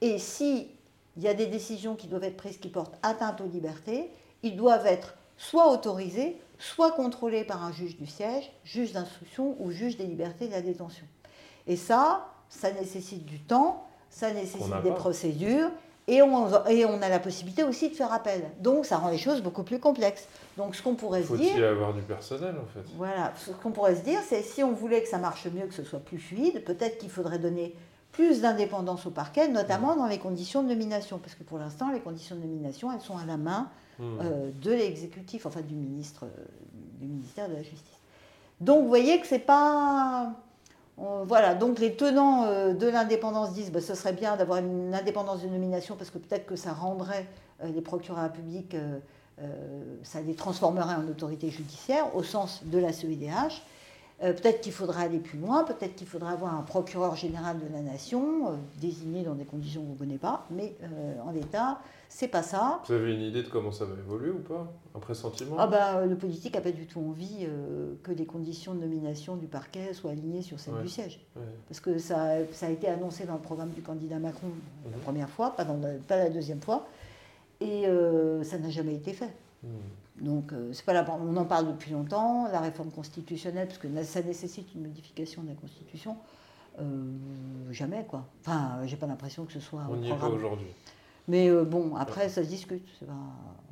Et 0.00 0.18
s'il 0.18 0.68
y 1.16 1.28
a 1.28 1.34
des 1.34 1.46
décisions 1.46 1.96
qui 1.96 2.06
doivent 2.06 2.24
être 2.24 2.36
prises 2.36 2.58
qui 2.58 2.68
portent 2.68 2.98
atteinte 3.02 3.40
aux 3.40 3.46
libertés, 3.46 4.10
ils 4.42 4.56
doivent 4.56 4.86
être 4.86 5.14
soit 5.36 5.72
autorisés, 5.72 6.36
soit 6.58 6.92
contrôlés 6.92 7.44
par 7.44 7.64
un 7.64 7.72
juge 7.72 7.96
du 7.96 8.06
siège, 8.06 8.50
juge 8.64 8.92
d'instruction 8.92 9.56
ou 9.60 9.70
juge 9.70 9.96
des 9.96 10.04
libertés 10.04 10.46
de 10.46 10.52
la 10.52 10.62
détention. 10.62 11.06
Et 11.66 11.76
ça, 11.76 12.28
ça 12.48 12.70
nécessite 12.72 13.24
du 13.24 13.40
temps, 13.40 13.86
ça 14.10 14.32
nécessite 14.32 14.82
des 14.82 14.92
procédures, 14.92 15.70
et 16.08 16.22
on, 16.22 16.66
et 16.66 16.84
on, 16.84 17.00
a 17.00 17.08
la 17.08 17.20
possibilité 17.20 17.62
aussi 17.62 17.90
de 17.90 17.94
faire 17.94 18.12
appel. 18.12 18.42
Donc 18.60 18.86
ça 18.86 18.96
rend 18.96 19.10
les 19.10 19.18
choses 19.18 19.42
beaucoup 19.42 19.62
plus 19.62 19.78
complexes. 19.78 20.26
Donc 20.56 20.74
ce 20.74 20.82
qu'on 20.82 20.94
pourrait 20.94 21.22
se 21.22 21.36
dire... 21.36 21.52
Faut-il 21.52 21.64
avoir 21.64 21.94
du 21.94 22.02
personnel 22.02 22.56
en 22.56 22.66
fait? 22.72 22.84
Voilà, 22.96 23.32
ce 23.36 23.52
qu'on 23.52 23.70
pourrait 23.70 23.94
se 23.94 24.02
dire, 24.02 24.18
c'est 24.26 24.42
si 24.42 24.64
on 24.64 24.72
voulait 24.72 25.02
que 25.02 25.08
ça 25.08 25.18
marche 25.18 25.46
mieux, 25.46 25.66
que 25.66 25.74
ce 25.74 25.84
soit 25.84 26.00
plus 26.00 26.18
fluide, 26.18 26.64
peut-être 26.64 26.98
qu'il 26.98 27.10
faudrait 27.10 27.38
donner 27.38 27.76
plus 28.10 28.40
d'indépendance 28.40 29.06
au 29.06 29.10
parquet, 29.10 29.46
notamment 29.48 29.94
dans 29.94 30.06
les 30.06 30.18
conditions 30.18 30.62
de 30.64 30.68
nomination, 30.68 31.18
parce 31.18 31.34
que 31.34 31.44
pour 31.44 31.58
l'instant, 31.58 31.92
les 31.92 32.00
conditions 32.00 32.34
de 32.34 32.40
nomination, 32.40 32.90
elles 32.92 33.02
sont 33.02 33.16
à 33.16 33.24
la 33.24 33.36
main 33.36 33.68
Hmm. 33.98 34.20
Euh, 34.20 34.50
de 34.62 34.70
l'exécutif, 34.70 35.44
enfin 35.44 35.60
du 35.60 35.74
ministre 35.74 36.24
euh, 36.24 36.44
du 37.00 37.06
ministère 37.08 37.48
de 37.48 37.54
la 37.54 37.62
Justice. 37.64 37.98
Donc 38.60 38.82
vous 38.82 38.88
voyez 38.88 39.20
que 39.20 39.26
c'est 39.26 39.40
pas. 39.40 40.34
Voilà, 41.26 41.54
donc 41.54 41.78
les 41.78 41.94
tenants 41.94 42.44
euh, 42.44 42.72
de 42.72 42.88
l'indépendance 42.88 43.52
disent 43.52 43.68
que 43.68 43.74
bah, 43.74 43.80
ce 43.80 43.94
serait 43.94 44.12
bien 44.12 44.36
d'avoir 44.36 44.58
une 44.58 44.94
indépendance 44.94 45.42
de 45.42 45.48
nomination 45.48 45.96
parce 45.96 46.10
que 46.10 46.18
peut-être 46.18 46.46
que 46.46 46.56
ça 46.56 46.72
rendrait 46.72 47.26
les 47.64 47.80
procureurs 47.80 48.30
publics, 48.30 48.76
ça 50.04 50.20
les 50.20 50.34
transformerait 50.34 50.94
en 50.94 51.08
autorité 51.08 51.50
judiciaire 51.50 52.14
au 52.14 52.22
sens 52.22 52.60
de 52.64 52.78
la 52.78 52.92
CEDH. 52.92 53.62
Peut-être 54.20 54.60
qu'il 54.60 54.72
faudra 54.72 55.02
aller 55.02 55.18
plus 55.18 55.38
loin, 55.38 55.64
peut-être 55.64 55.94
qu'il 55.94 56.06
faudra 56.06 56.30
avoir 56.30 56.54
un 56.54 56.62
procureur 56.62 57.14
général 57.14 57.58
de 57.58 57.72
la 57.72 57.80
nation, 57.80 58.58
désigné 58.80 59.22
dans 59.22 59.34
des 59.34 59.44
conditions 59.44 59.82
qu'on 59.82 59.92
ne 59.92 59.98
connaît 59.98 60.18
pas, 60.18 60.46
mais 60.50 60.76
en 61.24 61.30
l'état, 61.30 61.80
c'est 62.08 62.28
pas 62.28 62.42
ça. 62.42 62.80
Vous 62.86 62.94
avez 62.94 63.14
une 63.14 63.20
idée 63.20 63.42
de 63.42 63.48
comment 63.48 63.70
ça 63.70 63.84
va 63.84 63.94
évoluer 63.94 64.30
ou 64.30 64.38
pas? 64.38 64.66
Un 64.94 64.98
pressentiment? 64.98 65.56
Ah 65.58 65.66
bah, 65.66 66.06
Le 66.06 66.16
politique 66.16 66.54
n'a 66.54 66.60
pas 66.60 66.72
du 66.72 66.86
tout 66.86 67.00
envie 67.00 67.46
euh, 67.46 67.94
que 68.02 68.12
les 68.12 68.24
conditions 68.24 68.74
de 68.74 68.80
nomination 68.80 69.36
du 69.36 69.46
parquet 69.46 69.92
soient 69.92 70.12
alignées 70.12 70.42
sur 70.42 70.58
celles 70.58 70.80
du 70.82 70.88
siège. 70.88 71.20
Parce 71.68 71.80
que 71.80 71.98
ça, 71.98 72.44
ça, 72.52 72.66
a 72.66 72.70
été 72.70 72.88
annoncé 72.88 73.24
dans 73.24 73.34
le 73.34 73.40
programme 73.40 73.70
du 73.70 73.82
candidat 73.82 74.18
Macron 74.18 74.48
la 74.90 74.96
mhm. 74.96 75.02
première 75.02 75.28
fois, 75.28 75.54
pas, 75.54 75.64
dans 75.64 75.76
la, 75.76 75.92
pas 76.08 76.16
la 76.16 76.30
deuxième 76.30 76.62
fois. 76.62 76.86
Et 77.60 77.86
euh, 77.86 78.42
ça 78.42 78.58
n'a 78.58 78.70
jamais 78.70 78.94
été 78.94 79.12
fait. 79.12 79.32
Hmm. 79.62 79.68
Donc, 80.20 80.52
euh, 80.52 80.72
c'est 80.72 80.84
pas 80.84 80.92
là, 80.92 81.06
on 81.08 81.36
en 81.36 81.44
parle 81.44 81.68
depuis 81.68 81.92
longtemps, 81.92 82.48
la 82.50 82.60
réforme 82.60 82.90
constitutionnelle, 82.90 83.68
parce 83.68 83.78
que 83.78 83.88
ça 84.02 84.22
nécessite 84.22 84.74
une 84.74 84.82
modification 84.82 85.42
de 85.42 85.48
la 85.48 85.54
Constitution. 85.54 86.16
jamais, 87.70 88.04
quoi. 88.08 88.26
Enfin, 88.40 88.80
j'ai 88.86 88.96
pas 88.96 89.06
l'impression 89.06 89.44
que 89.44 89.52
ce 89.52 89.60
soit. 89.60 89.82
On 89.90 89.96
n'y 89.96 90.10
est 90.10 90.16
pas 90.16 90.28
aujourd'hui. 90.28 90.68
Mais 91.26 91.50
bon, 91.64 91.96
après, 91.96 92.28
ça 92.28 92.42
se 92.42 92.48
discute. 92.48 92.88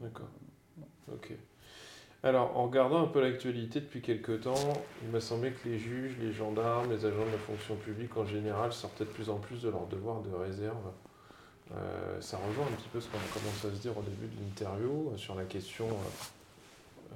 D'accord. 0.00 0.28
Ok. 1.12 1.32
Alors, 2.22 2.56
en 2.56 2.64
regardant 2.64 3.02
un 3.02 3.06
peu 3.06 3.20
l'actualité 3.20 3.80
depuis 3.80 4.00
quelques 4.00 4.40
temps, 4.40 4.72
il 5.04 5.11
m'a 5.11 5.20
semblé 5.20 5.52
que 5.52 5.68
les 5.68 5.78
juges, 5.78 6.16
les 6.20 6.32
gendarmes, 6.32 6.90
les 6.90 7.04
agents 7.04 7.24
de 7.24 7.30
la 7.30 7.38
fonction 7.38 7.76
publique 7.76 8.16
en 8.16 8.24
général 8.24 8.72
sortaient 8.72 9.04
de 9.04 9.11
plus 9.11 9.30
en 9.30 9.37
plus 9.37 9.62
de 9.62 9.68
leur 9.68 9.87
devoir 9.87 10.22
de 10.22 10.35
réserve. 10.35 10.90
Euh, 11.72 12.20
ça 12.20 12.38
rejoint 12.38 12.64
un 12.66 12.76
petit 12.76 12.88
peu 12.92 13.00
ce 13.00 13.09
qu'on 13.09 13.18
a 13.18 13.32
commencé 13.32 13.68
à 13.68 13.70
se 13.70 13.80
dire 13.80 13.96
au 13.96 14.02
début 14.02 14.26
de 14.26 14.40
l'interview 14.40 15.11
euh, 15.12 15.16
sur 15.16 15.35
la 15.37 15.44
question, 15.44 15.87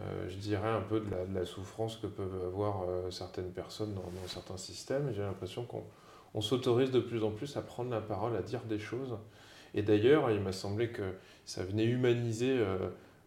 euh, 0.01 0.29
je 0.29 0.37
dirais, 0.37 0.69
un 0.69 0.81
peu 0.81 1.01
de 1.01 1.11
la, 1.35 1.45
souffrance 1.45 1.97
que 1.97 2.07
peuvent 2.07 2.45
avoir 2.47 2.85
certaines 3.11 3.51
personnes 3.51 3.95
dans, 3.95 4.03
certains 4.27 4.57
systèmes. 4.57 5.13
J'ai 5.13 5.23
l'impression 5.23 5.65
qu'on 5.65 6.41
s'autorise 6.41 6.91
de 6.91 7.01
plus 7.01 7.25
en 7.25 7.31
plus 7.31 7.57
à 7.57 7.63
prendre 7.63 7.91
la 7.91 8.01
parole, 8.01 8.37
à 8.37 8.43
dire 8.43 8.63
des 8.65 8.79
choses. 8.79 9.17
Et 9.75 9.83
d'ailleurs, 9.83 10.31
il 10.31 10.41
m'a 10.41 10.53
semblé 10.53 10.91
que 10.91 11.15
ça 11.45 11.65
venait 11.65 11.85
humaniser 11.85 12.65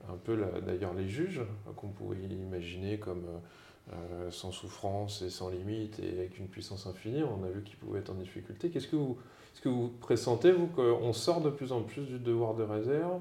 un 0.10 0.18
peu 0.24 0.38
d'ailleurs 0.66 0.94
les 0.94 1.08
juges, 1.08 1.42
qu'on 1.76 1.90
pouvait 1.90 2.18
imaginer 2.18 2.98
comme 2.98 3.24
euh, 3.92 4.32
sans 4.32 4.54
souffrance 4.54 5.22
et 5.24 5.30
sans 5.30 5.50
limite 5.50 6.00
et 6.00 6.18
avec 6.18 6.40
une 6.40 6.48
puissance 6.48 6.88
infinie. 6.88 7.22
On 7.22 7.44
a 7.44 7.50
vu 7.50 7.64
qu'ils 7.64 7.76
pouvaient 7.76 8.00
être 8.00 8.12
en 8.12 8.16
difficulté. 8.16 8.70
Qu'est-ce 8.70 8.88
que 8.88 8.96
vous, 8.96 9.18
est-ce 9.54 9.62
que 9.62 9.68
vous 9.68 9.90
pressentez, 10.00 10.54
vous, 10.54 10.68
qu'on 10.68 11.12
sort 11.12 11.42
de 11.42 11.50
plus 11.50 11.74
en 11.74 11.82
plus 11.82 12.04
du 12.04 12.18
devoir 12.18 12.56
de 12.56 12.64
réserve? 12.64 13.20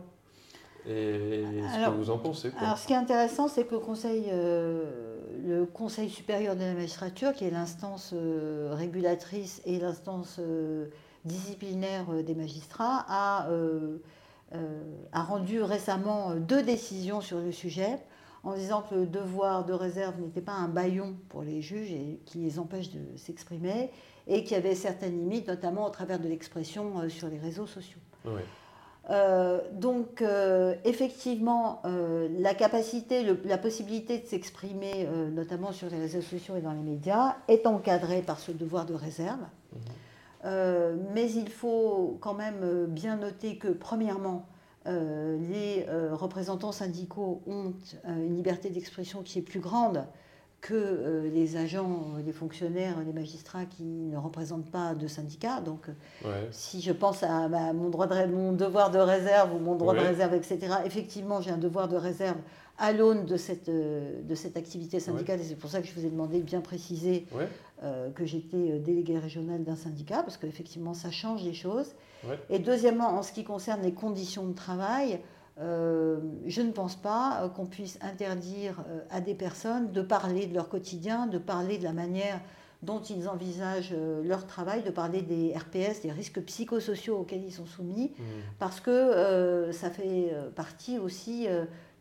Et 0.89 1.45
ce 1.45 1.87
que 1.87 1.97
vous 1.97 2.11
en 2.11 2.19
pensez 2.19 2.53
Alors, 2.59 2.79
ce 2.79 2.87
qui 2.87 2.93
est 2.93 2.97
intéressant, 2.97 3.49
c'est 3.49 3.65
que 3.65 3.73
le 3.73 3.81
Conseil, 3.81 4.27
euh, 4.33 5.17
le 5.45 5.65
Conseil 5.67 6.11
supérieur 6.11 6.57
de 6.57 6.61
la 6.61 6.75
magistrature, 6.75 7.33
qui 7.33 7.45
est 7.45 7.51
l'instance 7.51 8.13
euh, 8.15 8.71
régulatrice 8.73 9.63
et 9.65 9.79
l'instance 9.79 10.41
disciplinaire 11.25 12.07
des 12.25 12.35
magistrats, 12.35 13.05
a 13.09 13.49
euh, 14.55 14.83
a 15.13 15.23
rendu 15.23 15.63
récemment 15.63 16.33
euh, 16.33 16.39
deux 16.39 16.63
décisions 16.63 17.23
sur 17.23 17.39
le 17.39 17.53
sujet 17.53 17.99
en 18.45 18.55
disant 18.55 18.83
que 18.83 18.95
le 18.95 19.07
devoir 19.07 19.65
de 19.65 19.73
réserve 19.73 20.21
n'était 20.21 20.43
pas 20.43 20.53
un 20.53 20.69
baillon 20.69 21.17
pour 21.31 21.43
les 21.43 21.63
juges 21.63 21.91
et 21.91 22.21
qui 22.27 22.39
les 22.39 22.59
empêche 22.59 22.91
de 22.91 23.17
s'exprimer 23.17 23.91
et 24.27 24.45
qu'il 24.45 24.53
y 24.53 24.61
avait 24.61 24.75
certaines 24.75 25.19
limites, 25.19 25.49
notamment 25.49 25.87
au 25.87 25.91
travers 25.91 26.19
de 26.19 26.29
l'expression 26.29 27.01
euh, 27.01 27.09
sur 27.09 27.29
les 27.29 27.39
réseaux 27.39 27.67
sociaux. 27.67 28.01
Donc, 29.09 30.25
effectivement, 30.85 31.83
la 31.85 32.55
capacité, 32.55 33.25
la 33.45 33.59
possibilité 33.59 34.19
de 34.19 34.27
s'exprimer, 34.27 35.09
notamment 35.33 35.73
sur 35.73 35.91
les 35.91 35.99
réseaux 35.99 36.23
sociaux 36.23 36.57
et 36.57 36.61
dans 36.61 36.73
les 36.73 36.83
médias, 36.83 37.37
est 37.49 37.67
encadrée 37.67 38.23
par 38.23 38.39
ce 38.39 38.53
devoir 38.53 38.87
de 38.87 38.95
réserve. 38.95 39.41
Euh, 40.45 40.97
mais 41.15 41.31
il 41.31 41.49
faut 41.49 42.19
quand 42.21 42.35
même 42.35 42.61
euh, 42.63 42.87
bien 42.87 43.17
noter 43.17 43.59
que, 43.59 43.69
premièrement, 43.69 44.47
euh, 44.87 45.39
les 45.49 45.87
représentants 46.13 46.73
syndicaux 46.73 47.43
ont 47.47 47.73
une 48.05 48.35
liberté 48.35 48.69
d'expression 48.71 49.23
qui 49.23 49.39
est 49.39 49.43
plus 49.43 49.61
grande 49.61 50.05
que 50.63 51.29
les 51.35 51.57
agents, 51.57 52.15
les 52.25 52.33
fonctionnaires, 52.33 52.97
les 53.05 53.13
magistrats 53.13 53.67
qui 53.67 53.83
ne 53.83 54.17
représentent 54.17 54.71
pas 54.71 54.95
de 54.95 55.07
syndicats. 55.07 55.61
Donc, 55.61 55.89
si 56.53 56.81
je 56.81 56.93
pense 56.93 57.23
à 57.25 57.49
mon, 57.75 57.91
droit 57.91 58.07
de, 58.07 58.27
mon 58.27 58.53
devoir 58.53 58.91
de 58.91 58.99
réserve 58.99 59.55
ou 59.55 59.59
mon 59.59 59.75
droit 59.75 59.93
de 59.93 60.01
réserve, 60.01 60.35
etc., 60.35 60.61
effectivement, 60.87 61.41
j'ai 61.41 61.51
un 61.51 61.59
devoir 61.59 61.89
de 61.89 61.97
réserve 61.97 62.39
à 62.79 62.93
l'aune 62.93 63.27
de 63.27 63.37
cette, 63.37 63.69
de 63.69 64.35
cette 64.35 64.57
activité 64.57 64.99
syndicale, 65.01 65.41
et 65.41 65.45
c'est 65.45 65.57
pour 65.57 65.71
ça 65.71 65.81
que 65.81 65.87
je 65.87 65.93
vous 65.93 66.07
ai 66.07 66.11
demandé 66.11 66.39
de 66.39 66.45
bien 66.45 66.61
préciser 66.61 67.27
euh, 67.83 68.11
que 68.11 68.25
j'étais 68.25 68.57
euh, 68.57 68.79
déléguée 68.79 69.19
régionale 69.19 69.65
d'un 69.65 69.75
syndicat, 69.75 70.23
parce 70.23 70.37
qu'effectivement, 70.37 70.95
ça 70.95 71.11
change 71.11 71.43
les 71.43 71.55
choses. 71.55 71.95
Et 72.49 72.61
deuxièmement, 72.61 73.09
en 73.09 73.23
ce 73.23 73.33
qui 73.33 73.43
concerne 73.43 73.83
les 73.83 73.93
conditions 73.93 74.47
de 74.47 74.53
travail, 74.53 75.19
euh, 75.61 76.19
je 76.47 76.63
ne 76.63 76.73
pense 76.73 76.97
pas 76.97 77.51
qu'on 77.55 77.67
puisse 77.67 77.99
interdire 78.01 78.85
à 79.11 79.21
des 79.21 79.35
personnes 79.35 79.93
de 79.93 80.03
parler 80.03 80.47
de 80.47 80.55
leur 80.55 80.69
quotidien, 80.69 81.27
de 81.27 81.39
parler 81.39 81.79
de 81.79 81.85
la 81.85 81.93
manière 81.93 82.41
dont 82.83 83.01
ils 83.01 83.29
envisagent 83.29 83.95
leur 84.25 84.47
travail, 84.47 84.83
de 84.83 84.91
parler 84.91 85.23
des 85.23 85.55
RPS, 85.57 86.01
des 86.03 86.11
risques 86.11 86.41
psychosociaux 86.43 87.19
auxquels 87.19 87.45
ils 87.45 87.53
sont 87.53 87.67
soumis, 87.67 88.13
mmh. 88.19 88.23
parce 88.59 88.81
que 88.81 89.71
ça 89.73 89.89
fait 89.89 90.35
partie 90.57 90.99
aussi 90.99 91.47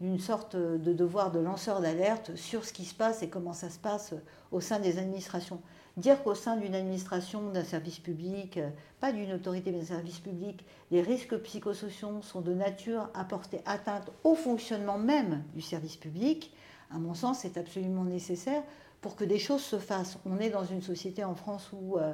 d'une 0.02 0.20
sorte 0.20 0.56
de 0.56 0.94
devoir 0.94 1.32
de 1.32 1.40
lanceur 1.40 1.80
d'alerte 1.80 2.36
sur 2.36 2.66
ce 2.66 2.74
qui 2.74 2.86
se 2.86 2.96
passe 2.96 3.22
et 3.22 3.30
comment 3.30 3.54
ça 3.54 3.70
se 3.70 3.78
passe 3.78 4.14
au 4.52 4.60
sein 4.60 4.80
des 4.80 4.98
administrations. 4.98 5.62
Dire 5.96 6.24
qu'au 6.24 6.34
sein 6.36 6.58
d'une 6.58 6.74
administration, 6.74 7.50
d'un 7.50 7.64
service 7.64 8.00
public, 8.00 8.58
euh, 8.58 8.70
pas 9.00 9.12
d'une 9.12 9.32
autorité 9.34 9.72
mais 9.72 9.80
d'un 9.80 9.86
service 9.86 10.20
public, 10.20 10.66
les 10.90 11.02
risques 11.02 11.38
psychosociaux 11.38 12.22
sont 12.22 12.42
de 12.42 12.54
nature 12.54 13.10
à 13.14 13.26
porter 13.26 13.62
atteinte 13.66 14.10
au 14.24 14.34
fonctionnement 14.36 14.98
même 14.98 15.44
du 15.54 15.62
service 15.62 15.98
public, 15.98 16.52
à 16.94 16.98
mon 16.98 17.14
sens, 17.14 17.40
c'est 17.40 17.58
absolument 17.58 18.04
nécessaire 18.04 18.64
pour 19.02 19.16
que 19.16 19.24
des 19.24 19.40
choses 19.40 19.62
se 19.62 19.78
fassent. 19.78 20.18
On 20.26 20.40
est 20.40 20.50
dans 20.50 20.66
une 20.66 20.82
société 20.82 21.24
en 21.24 21.36
France 21.36 21.70
où 21.74 21.98
euh, 21.98 22.14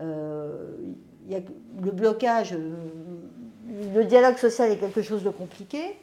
euh, 0.00 0.76
le 1.28 1.90
blocage, 1.90 2.54
le 2.54 4.04
dialogue 4.04 4.36
social 4.36 4.70
est 4.70 4.76
quelque 4.78 5.02
chose 5.02 5.22
de 5.22 5.30
compliqué. 5.30 5.96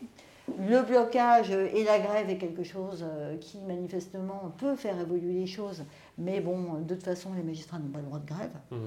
Le 0.48 0.84
blocage 0.84 1.50
et 1.50 1.84
la 1.84 2.00
grève 2.00 2.30
est 2.30 2.38
quelque 2.38 2.64
chose 2.64 3.04
euh, 3.04 3.36
qui 3.38 3.60
manifestement 3.60 4.54
peut 4.58 4.76
faire 4.76 5.00
évoluer 5.00 5.34
les 5.34 5.48
choses, 5.48 5.84
mais 6.18 6.40
bon, 6.40 6.76
de 6.82 6.94
toute 6.94 7.04
façon, 7.04 7.34
les 7.34 7.42
magistrats 7.42 7.80
n'ont 7.80 7.90
pas 7.90 8.00
le 8.00 8.06
droit 8.06 8.20
de 8.20 8.28
grève. 8.28 8.54
Mhm. 8.72 8.80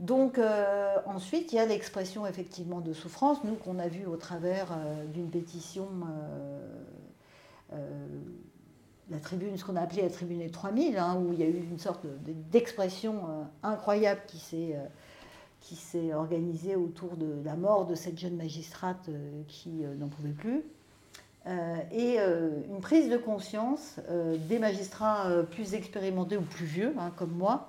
Donc 0.00 0.38
euh, 0.38 0.96
ensuite, 1.06 1.52
il 1.52 1.56
y 1.56 1.58
a 1.60 1.66
l'expression 1.66 2.26
effectivement 2.26 2.80
de 2.80 2.92
souffrance, 2.92 3.44
nous 3.44 3.54
qu'on 3.54 3.78
a 3.78 3.86
vu 3.86 4.06
au 4.06 4.16
travers 4.16 4.72
euh, 4.72 5.04
d'une 5.06 5.30
pétition, 5.30 5.86
la 9.10 9.18
tribune, 9.18 9.56
ce 9.56 9.64
qu'on 9.64 9.76
a 9.76 9.80
appelé 9.82 10.02
la 10.02 10.10
tribune 10.10 10.38
des 10.38 10.50
3000, 10.50 10.96
hein, 10.96 11.16
où 11.20 11.32
il 11.32 11.40
y 11.40 11.42
a 11.42 11.46
eu 11.46 11.58
une 11.70 11.78
sorte 11.78 12.06
d'expression 12.50 13.46
incroyable 13.62 14.20
qui 14.26 14.38
s'est 14.38 14.76
qui 15.64 15.76
s'est 15.76 16.12
organisée 16.12 16.76
autour 16.76 17.16
de 17.16 17.42
la 17.42 17.56
mort 17.56 17.86
de 17.86 17.94
cette 17.94 18.18
jeune 18.18 18.36
magistrate 18.36 19.08
euh, 19.08 19.42
qui 19.48 19.82
euh, 19.82 19.94
n'en 19.94 20.08
pouvait 20.08 20.32
plus. 20.32 20.62
Euh, 21.46 21.76
et 21.90 22.18
une 22.70 22.80
prise 22.80 23.10
de 23.10 23.18
conscience 23.18 23.96
des 24.48 24.58
magistrats 24.58 25.28
plus 25.50 25.74
expérimentés 25.74 26.38
ou 26.38 26.42
plus 26.42 26.64
vieux, 26.64 26.94
hein, 26.98 27.12
comme 27.16 27.32
moi, 27.32 27.68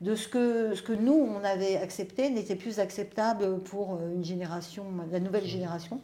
de 0.00 0.14
ce 0.14 0.28
que, 0.28 0.76
ce 0.76 0.82
que 0.82 0.92
nous, 0.92 1.12
on 1.12 1.42
avait 1.42 1.76
accepté 1.76 2.30
n'était 2.30 2.54
plus 2.54 2.78
acceptable 2.78 3.58
pour 3.64 3.98
une 4.14 4.24
génération, 4.24 4.84
la 5.10 5.18
nouvelle 5.18 5.44
génération, 5.44 6.00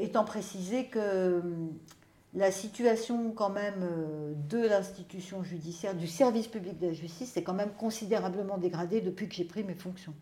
étant 0.00 0.24
précisé 0.24 0.86
que 0.86 1.42
la 2.32 2.50
situation 2.50 3.32
quand 3.32 3.50
même 3.50 3.86
de 4.48 4.66
l'institution 4.66 5.44
judiciaire, 5.44 5.94
du 5.94 6.06
service 6.06 6.46
public 6.46 6.78
de 6.78 6.86
la 6.86 6.94
justice, 6.94 7.32
s'est 7.32 7.42
quand 7.42 7.52
même 7.52 7.72
considérablement 7.76 8.56
dégradée 8.56 9.02
depuis 9.02 9.28
que 9.28 9.34
j'ai 9.34 9.44
pris 9.44 9.64
mes 9.64 9.74
fonctions. 9.74 10.14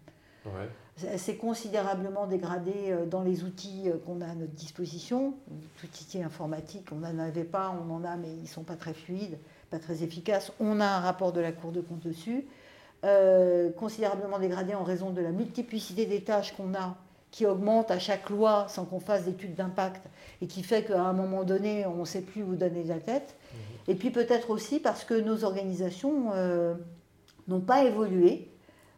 C'est 1.17 1.37
considérablement 1.37 2.27
dégradé 2.27 2.73
euh, 2.89 3.07
dans 3.07 3.23
les 3.23 3.45
outils 3.45 3.85
euh, 3.87 3.97
qu'on 4.05 4.21
a 4.21 4.27
à 4.27 4.35
notre 4.35 4.53
disposition. 4.53 5.35
Tout 5.79 5.87
outil 5.87 6.23
informatique, 6.23 6.89
on 6.93 6.97
n'en 6.97 7.19
avait 7.19 7.45
pas, 7.45 7.75
on 7.87 7.93
en 7.95 8.05
a, 8.05 8.17
mais 8.17 8.29
ils 8.29 8.43
ne 8.43 8.49
sont 8.49 8.65
pas 8.65 8.77
très 8.77 8.93
fluides, 8.93 9.39
pas 9.71 9.79
très 9.79 10.03
efficaces. 10.03 10.53
On 10.61 10.81
a 10.81 10.87
un 10.87 11.01
rapport 11.01 11.33
de 11.33 11.41
la 11.41 11.53
Cour 11.53 11.73
de 11.73 11.81
compte 11.81 12.07
dessus. 12.07 12.47
Euh, 13.05 13.71
considérablement 13.71 14.39
dégradé 14.39 14.75
en 14.75 14.85
raison 14.85 15.11
de 15.11 15.23
la 15.23 15.31
multiplicité 15.31 16.05
des 16.05 16.23
tâches 16.23 16.55
qu'on 16.55 16.75
a, 16.75 16.97
qui 17.31 17.47
augmente 17.47 17.91
à 17.91 17.99
chaque 17.99 18.29
loi 18.29 18.67
sans 18.69 18.85
qu'on 18.85 19.01
fasse 19.01 19.25
d'études 19.25 19.55
d'impact, 19.55 20.03
et 20.43 20.47
qui 20.47 20.63
fait 20.63 20.85
qu'à 20.85 21.03
un 21.03 21.15
moment 21.15 21.45
donné, 21.45 21.87
on 21.87 22.01
ne 22.01 22.05
sait 22.05 22.21
plus 22.21 22.43
où 22.43 22.57
donner 22.57 22.85
la 22.85 22.99
tête. 22.99 23.37
Mhm. 23.53 23.59
Et 23.89 23.95
puis 23.95 24.11
peut-être 24.11 24.51
aussi 24.51 24.81
parce 24.81 25.05
que 25.05 25.15
nos 25.15 25.45
organisations 25.45 26.33
n'ont 27.49 27.61
pas 27.61 27.85
évolué 27.85 28.51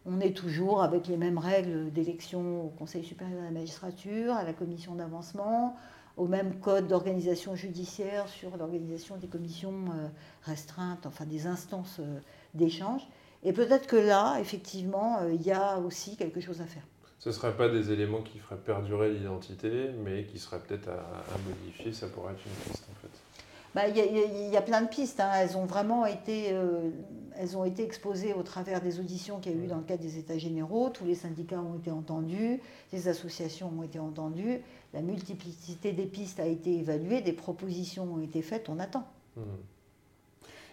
on 0.04 0.20
est 0.20 0.36
toujours 0.36 0.82
avec 0.82 1.06
les 1.06 1.16
mêmes 1.16 1.38
règles 1.38 1.92
d'élection 1.92 2.66
au 2.66 2.68
Conseil 2.68 3.04
supérieur 3.04 3.40
de 3.40 3.44
la 3.44 3.50
magistrature, 3.50 4.34
à 4.34 4.44
la 4.44 4.52
commission 4.52 4.94
d'avancement, 4.94 5.76
au 6.16 6.26
même 6.26 6.58
code 6.60 6.88
d'organisation 6.88 7.54
judiciaire 7.54 8.28
sur 8.28 8.56
l'organisation 8.56 9.16
des 9.16 9.28
commissions 9.28 9.86
euh, 9.94 10.08
restreintes, 10.42 11.06
enfin 11.06 11.24
des 11.24 11.46
instances 11.46 11.98
euh, 12.00 12.18
d'échange. 12.54 13.02
Et 13.44 13.52
peut-être 13.52 13.86
que 13.86 13.96
là, 13.96 14.38
effectivement, 14.40 15.18
euh, 15.20 15.32
il 15.32 15.42
y 15.42 15.52
a 15.52 15.78
aussi 15.78 16.16
quelque 16.16 16.40
chose 16.40 16.60
à 16.60 16.66
faire. 16.66 16.86
Ce 17.18 17.28
ne 17.28 17.34
seraient 17.34 17.56
pas 17.56 17.68
des 17.68 17.92
éléments 17.92 18.22
qui 18.22 18.38
feraient 18.38 18.60
perdurer 18.60 19.12
l'identité, 19.12 19.90
mais 20.04 20.24
qui 20.24 20.40
seraient 20.40 20.58
peut-être 20.58 20.88
à, 20.88 21.38
modifier, 21.48 21.92
ça 21.92 22.08
pourrait 22.08 22.32
être 22.32 22.42
une 22.44 22.72
bah, 23.74 23.88
Il 23.88 23.96
y, 23.96 24.56
a 24.56 24.62
plein 24.62 24.82
de 24.82 24.88
pistes. 24.88 25.20
Hein. 25.20 25.30
Elles 25.36 25.56
ont 25.56 25.64
vraiment 25.64 26.06
été, 26.06 26.52
euh, 26.52 26.90
elles 27.36 27.56
ont 27.56 27.64
été 27.64 27.82
exposées 27.82 28.34
au 28.34 28.42
travers 28.42 28.80
des 28.80 29.00
auditions 29.00 29.40
qu'il 29.40 29.56
y 29.56 29.60
a 29.60 29.64
eu 29.64 29.66
dans 29.66 29.78
le 29.78 29.82
cadre 29.82 30.02
des 30.02 30.18
États 30.18 30.38
généraux. 30.38 30.90
Tous 30.90 31.04
les 31.04 31.14
syndicats 31.14 31.60
ont 31.60 31.78
été 31.78 31.90
entendus, 31.90 32.60
les 32.92 33.08
associations 33.08 33.72
ont 33.78 33.82
été 33.82 33.98
entendues, 33.98 34.60
la 34.92 35.02
multiplicité 35.02 35.92
des 35.92 36.06
pistes 36.06 36.40
a 36.40 36.46
été 36.46 36.78
évaluée, 36.78 37.20
des 37.22 37.32
propositions 37.32 38.04
ont 38.14 38.20
été 38.20 38.42
faites, 38.42 38.68
on 38.68 38.78
attend. 38.78 39.06
Mmh. 39.36 39.42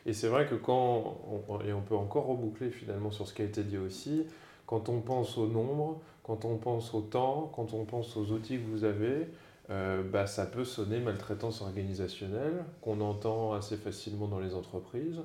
Et 0.06 0.14
c'est 0.14 0.28
vrai 0.28 0.48
que 0.48 0.56
quand, 0.56 1.18
et 1.66 1.74
on 1.74 1.82
peut 1.82 1.96
encore 1.96 2.26
reboucler 2.26 2.72
finalement 2.72 3.12
sur 3.12 3.28
ce 3.28 3.34
qui 3.34 3.42
a 3.42 3.46
été 3.46 3.64
dit 3.64 3.78
aussi, 3.78 4.26
quand 4.66 4.90
on 4.90 5.02
pense 5.02 5.38
au 5.38 5.48
nombre, 5.48 6.00
quand 6.24 6.46
on 6.46 6.58
pense 6.58 6.94
au 6.94 7.02
temps, 7.02 7.52
quand 7.56 7.74
on 7.74 7.86
pense 7.86 8.16
aux 8.18 8.32
outils 8.32 8.58
que 8.58 8.68
vous 8.70 8.84
avez, 8.84 9.28
euh, 9.72 10.02
bah, 10.04 10.26
ça 10.26 10.46
peut 10.46 10.66
sonner 10.66 11.00
maltraitance 11.00 11.62
organisationnelle, 11.62 12.64
qu'on 12.82 13.02
entend 13.02 13.54
assez 13.54 13.78
facilement 13.78 14.28
dans 14.28 14.40
les 14.40 14.56
entreprises. 14.56 15.22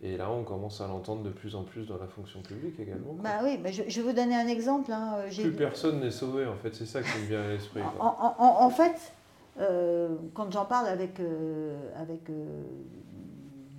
Et 0.00 0.16
là, 0.16 0.30
on 0.30 0.44
commence 0.44 0.80
à 0.80 0.86
l'entendre 0.86 1.24
de 1.24 1.30
plus 1.30 1.56
en 1.56 1.64
plus 1.64 1.86
dans 1.86 1.98
la 1.98 2.06
fonction 2.06 2.40
publique 2.40 2.78
également. 2.78 3.14
Bah 3.14 3.40
oui, 3.42 3.58
je, 3.66 4.00
vais 4.00 4.06
vous 4.06 4.12
donner 4.12 4.36
un 4.36 4.46
exemple. 4.46 4.92
Hein. 4.92 5.24
Plus 5.28 5.50
personne 5.50 5.98
n'est 5.98 6.12
sauvé, 6.12 6.46
en 6.46 6.54
fait, 6.54 6.72
c'est 6.76 6.86
ça 6.86 7.02
qui 7.02 7.18
me 7.18 7.26
vient 7.26 7.42
à 7.42 7.48
l'esprit. 7.48 7.80
En, 7.98 8.70
fait, 8.70 9.12
euh, 9.58 10.14
quand 10.34 10.52
j'en 10.52 10.64
parle 10.64 10.86
avec, 10.86 11.18
euh, 11.18 11.76
avec 12.00 12.30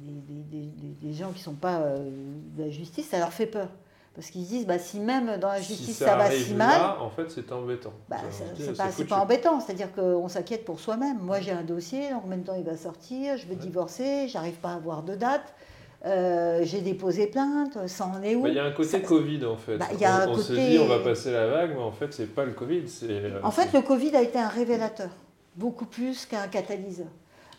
des, 0.02 1.14
gens 1.14 1.30
qui 1.30 1.40
ne 1.40 1.44
sont 1.44 1.54
pas 1.54 1.80
de 1.80 2.62
la 2.62 2.70
justice, 2.70 3.08
ça 3.08 3.20
leur 3.20 3.32
fait 3.32 3.48
peur. 3.48 3.70
Parce 4.20 4.32
qu'ils 4.32 4.46
disent, 4.46 4.68
bah, 4.68 4.78
si 4.78 5.00
même 5.00 5.38
dans 5.38 5.48
la 5.48 5.62
justice 5.62 5.96
ça, 5.96 6.18
va 6.18 6.30
si 6.30 6.54
mal. 6.54 6.82
en 7.00 7.10
fait, 7.10 7.32
c'est 7.32 7.54
embêtant. 7.54 7.94
Bah, 8.10 8.18
c'est 8.30 8.76
pas, 8.76 9.16
pas, 9.16 9.22
embêtant, 9.22 9.62
c'est-à-dire 9.62 9.94
qu'on 9.96 10.28
s'inquiète 10.28 10.66
pour 10.66 10.82
soi-même. 10.82 11.20
Moi, 11.22 11.40
j'ai 11.40 11.54
un 11.54 11.64
dossier, 11.64 12.14
en 12.14 12.28
même 12.28 12.44
temps 12.44 12.56
il 12.58 12.66
va 12.66 12.76
sortir, 12.76 13.38
je 13.38 13.48
vais 13.48 13.56
divorcer, 13.56 14.28
j'arrive 14.28 14.56
pas 14.56 14.72
à 14.72 14.76
avoir 14.76 15.04
de 15.04 15.16
date. 15.16 15.54
Euh, 16.06 16.60
j'ai 16.64 16.82
déposé 16.82 17.28
plainte, 17.28 17.88
ça 17.88 18.08
en 18.08 18.22
est 18.22 18.36
où 18.36 18.42
bah, 18.42 18.50
Il 18.50 18.56
y 18.56 18.60
a 18.60 18.66
un 18.66 18.72
côté 18.72 19.02
Covid 19.02 19.46
en 19.46 19.56
fait. 19.56 19.80
on, 19.80 20.38
se 20.38 20.52
dit 20.52 20.80
on 20.82 20.88
va 20.88 21.00
passer 21.00 21.32
la 21.32 21.48
vague, 21.48 21.72
mais 21.76 21.82
en 21.82 21.94
fait 21.94 22.14
c'est 22.14 22.36
pas 22.36 22.44
le 22.44 22.52
Covid. 22.52 22.84
Euh, 23.04 23.40
en 23.42 23.52
fait 23.52 23.72
le 23.72 23.82
Covid 23.82 24.18
a 24.18 24.22
été 24.22 24.38
un 24.38 24.50
révélateur, 24.50 25.12
beaucoup 25.56 25.86
plus 25.86 26.26
qu'un 26.26 26.48
catalyseur. 26.48 27.08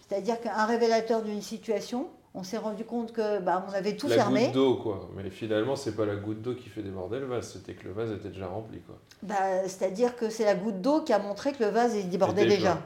C'est-à-dire 0.07 0.39
qu'un 0.43 0.67
révélateur 0.67 1.23
d'une 1.23 1.41
situation, 1.41 2.09
on 2.35 2.43
s'est 2.43 2.59
rendu 2.59 2.85
compte 2.85 3.13
que 3.13 3.41
bah, 3.41 3.65
on 3.69 3.73
avait 3.73 3.97
tout 3.97 4.09
fermé. 4.09 4.41
La 4.41 4.47
goutte 4.47 4.55
d'eau, 4.55 4.77
quoi. 4.77 5.11
Mais 5.17 5.31
finalement, 5.31 5.75
c'est 5.75 5.97
pas 5.97 6.07
la 6.07 6.17
goutte 6.17 6.43
d'eau 6.43 6.55
qui 6.55 6.69
fait 6.69 6.83
déborder 6.83 7.19
le 7.19 7.27
vase, 7.27 7.53
c'était 7.53 7.75
que 7.75 7.85
le 7.85 7.93
vase 7.93 8.13
était 8.13 8.29
déjà 8.29 8.47
rempli, 8.47 8.81
quoi. 8.81 8.99
Bah, 9.23 9.65
C'est-à-dire 9.65 10.17
que 10.17 10.31
c'est 10.31 10.45
la 10.45 10.55
goutte 10.55 10.81
d'eau 10.81 11.01
qui 11.03 11.13
a 11.13 11.19
montré 11.19 11.53
que 11.53 11.65
le 11.65 11.71
vase 11.71 11.97
est 11.97 12.05
débordait 12.05 12.47
déjà. 12.47 12.79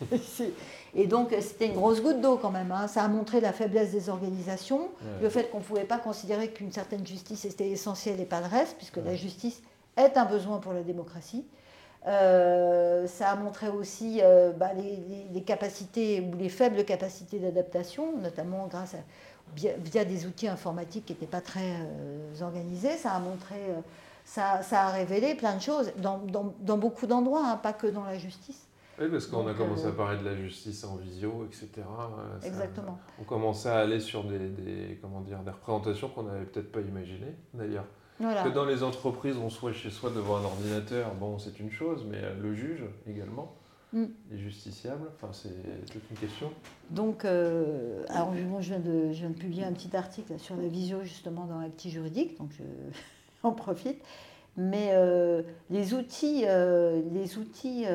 Et 0.94 1.06
donc, 1.06 1.34
c'était 1.40 1.66
une 1.66 1.74
grosse 1.74 2.02
goutte 2.02 2.20
d'eau 2.20 2.36
quand 2.36 2.50
même. 2.50 2.72
Hein. 2.72 2.88
Ça 2.88 3.02
a 3.02 3.08
montré 3.08 3.40
la 3.40 3.52
faiblesse 3.52 3.92
des 3.92 4.08
organisations, 4.08 4.88
le 5.22 5.28
fait 5.28 5.50
qu'on 5.50 5.58
ne 5.58 5.64
pouvait 5.64 5.84
pas 5.84 5.98
considérer 5.98 6.50
qu'une 6.50 6.72
certaine 6.72 7.06
justice 7.06 7.44
était 7.44 7.68
essentielle 7.68 8.20
et 8.20 8.24
pas 8.24 8.40
le 8.40 8.46
reste, 8.46 8.76
puisque 8.76 8.96
la 8.96 9.14
justice 9.14 9.62
est 9.96 10.16
un 10.16 10.24
besoin 10.24 10.58
pour 10.58 10.72
la 10.72 10.82
démocratie. 10.82 11.44
Euh, 12.06 13.06
ça 13.06 13.30
a 13.30 13.36
montré 13.36 13.68
aussi 13.68 14.20
euh, 14.22 14.52
bah, 14.52 14.70
les, 14.74 15.42
capacités 15.42 16.20
ou 16.20 16.36
les 16.36 16.48
faibles 16.48 16.84
capacités 16.84 17.38
d'adaptation, 17.38 18.16
notamment 18.16 18.66
grâce 18.68 18.94
à, 18.94 18.98
via, 19.54 20.04
des 20.04 20.26
outils 20.26 20.48
informatiques 20.48 21.06
qui 21.06 21.12
n'étaient 21.12 21.26
pas 21.26 21.42
très 21.42 21.74
euh, 21.74 22.42
organisés. 22.42 22.96
Ça 22.96 23.12
a 23.12 23.18
montré, 23.18 23.56
ça, 24.24 24.62
ça, 24.62 24.86
a 24.86 24.90
révélé 24.90 25.34
plein 25.34 25.56
de 25.56 25.60
choses 25.60 25.92
dans, 25.98 26.20
dans, 26.60 26.78
beaucoup 26.78 27.06
d'endroits, 27.06 27.46
hein, 27.46 27.56
pas 27.56 27.74
que 27.74 27.86
dans 27.86 28.04
la 28.04 28.16
justice. 28.16 28.66
Oui, 28.98 29.08
parce 29.10 29.26
qu'on 29.26 29.46
a 29.46 29.54
commencé 29.54 29.86
à 29.86 29.92
parler 29.92 30.18
de 30.18 30.24
la 30.24 30.36
justice 30.36 30.84
en 30.84 30.96
visio, 30.96 31.46
etc. 31.46 31.68
Exactement. 32.44 32.98
on 33.18 33.24
commençait 33.24 33.70
à 33.70 33.78
aller 33.78 33.98
sur 33.98 34.24
des, 34.24 34.38
des 34.38 34.98
comment 35.00 35.22
dire, 35.22 35.38
des 35.38 35.50
représentations 35.50 36.08
qu'on 36.10 36.24
n'avait 36.24 36.44
peut-être 36.44 36.70
pas 36.70 36.80
imaginées, 36.80 37.34
d'ailleurs. 37.54 37.86
Que 38.20 38.50
dans 38.50 38.66
les 38.66 38.82
entreprises, 38.82 39.36
on 39.42 39.48
soit 39.48 39.72
chez 39.72 39.88
soi 39.90 40.10
devant 40.10 40.36
un 40.36 40.44
ordinateur, 40.44 41.14
bon, 41.14 41.38
c'est 41.38 41.58
une 41.58 41.70
chose, 41.70 42.04
mais 42.06 42.18
euh, 42.18 42.34
le 42.38 42.54
juge 42.54 42.84
également, 43.08 43.54
mm. 43.94 44.04
les 44.30 44.38
justiciables, 44.38 45.08
enfin, 45.14 45.32
c'est 45.32 45.86
toute 45.90 46.02
une 46.10 46.16
question. 46.18 46.52
Donc, 46.90 47.24
euh, 47.24 48.04
alors, 48.10 48.34
je, 48.34 48.68
viens 48.68 48.78
de, 48.78 49.10
je 49.12 49.20
viens 49.20 49.30
de 49.30 49.38
publier 49.38 49.64
un 49.64 49.72
petit 49.72 49.96
article 49.96 50.38
sur 50.38 50.54
la 50.56 50.68
visio, 50.68 51.02
justement, 51.02 51.46
dans 51.46 51.60
Acti 51.60 51.90
Juridique, 51.90 52.36
donc 52.38 52.50
j'en 53.42 53.52
profite. 53.54 54.02
Mais 54.56 54.90
euh, 54.92 55.42
les 55.70 55.94
outils, 55.94 56.42
les 56.42 57.38
outils, 57.38 57.86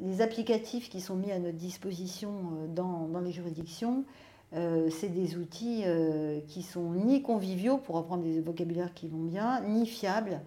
les 0.00 0.20
applicatifs 0.20 0.90
qui 0.90 1.00
sont 1.00 1.14
mis 1.14 1.32
à 1.32 1.38
notre 1.38 1.56
disposition 1.56 2.68
dans, 2.74 3.08
dans 3.08 3.20
les 3.20 3.32
juridictions, 3.32 4.04
euh, 4.52 4.88
c'est 4.90 5.08
des 5.08 5.36
outils 5.36 5.82
euh, 5.84 6.40
qui 6.46 6.62
sont 6.62 6.92
ni 6.92 7.22
conviviaux, 7.22 7.78
pour 7.78 7.96
reprendre 7.96 8.22
des 8.22 8.40
vocabulaires 8.40 8.94
qui 8.94 9.08
vont 9.08 9.22
bien, 9.22 9.60
ni 9.62 9.86
fiables, 9.86 10.40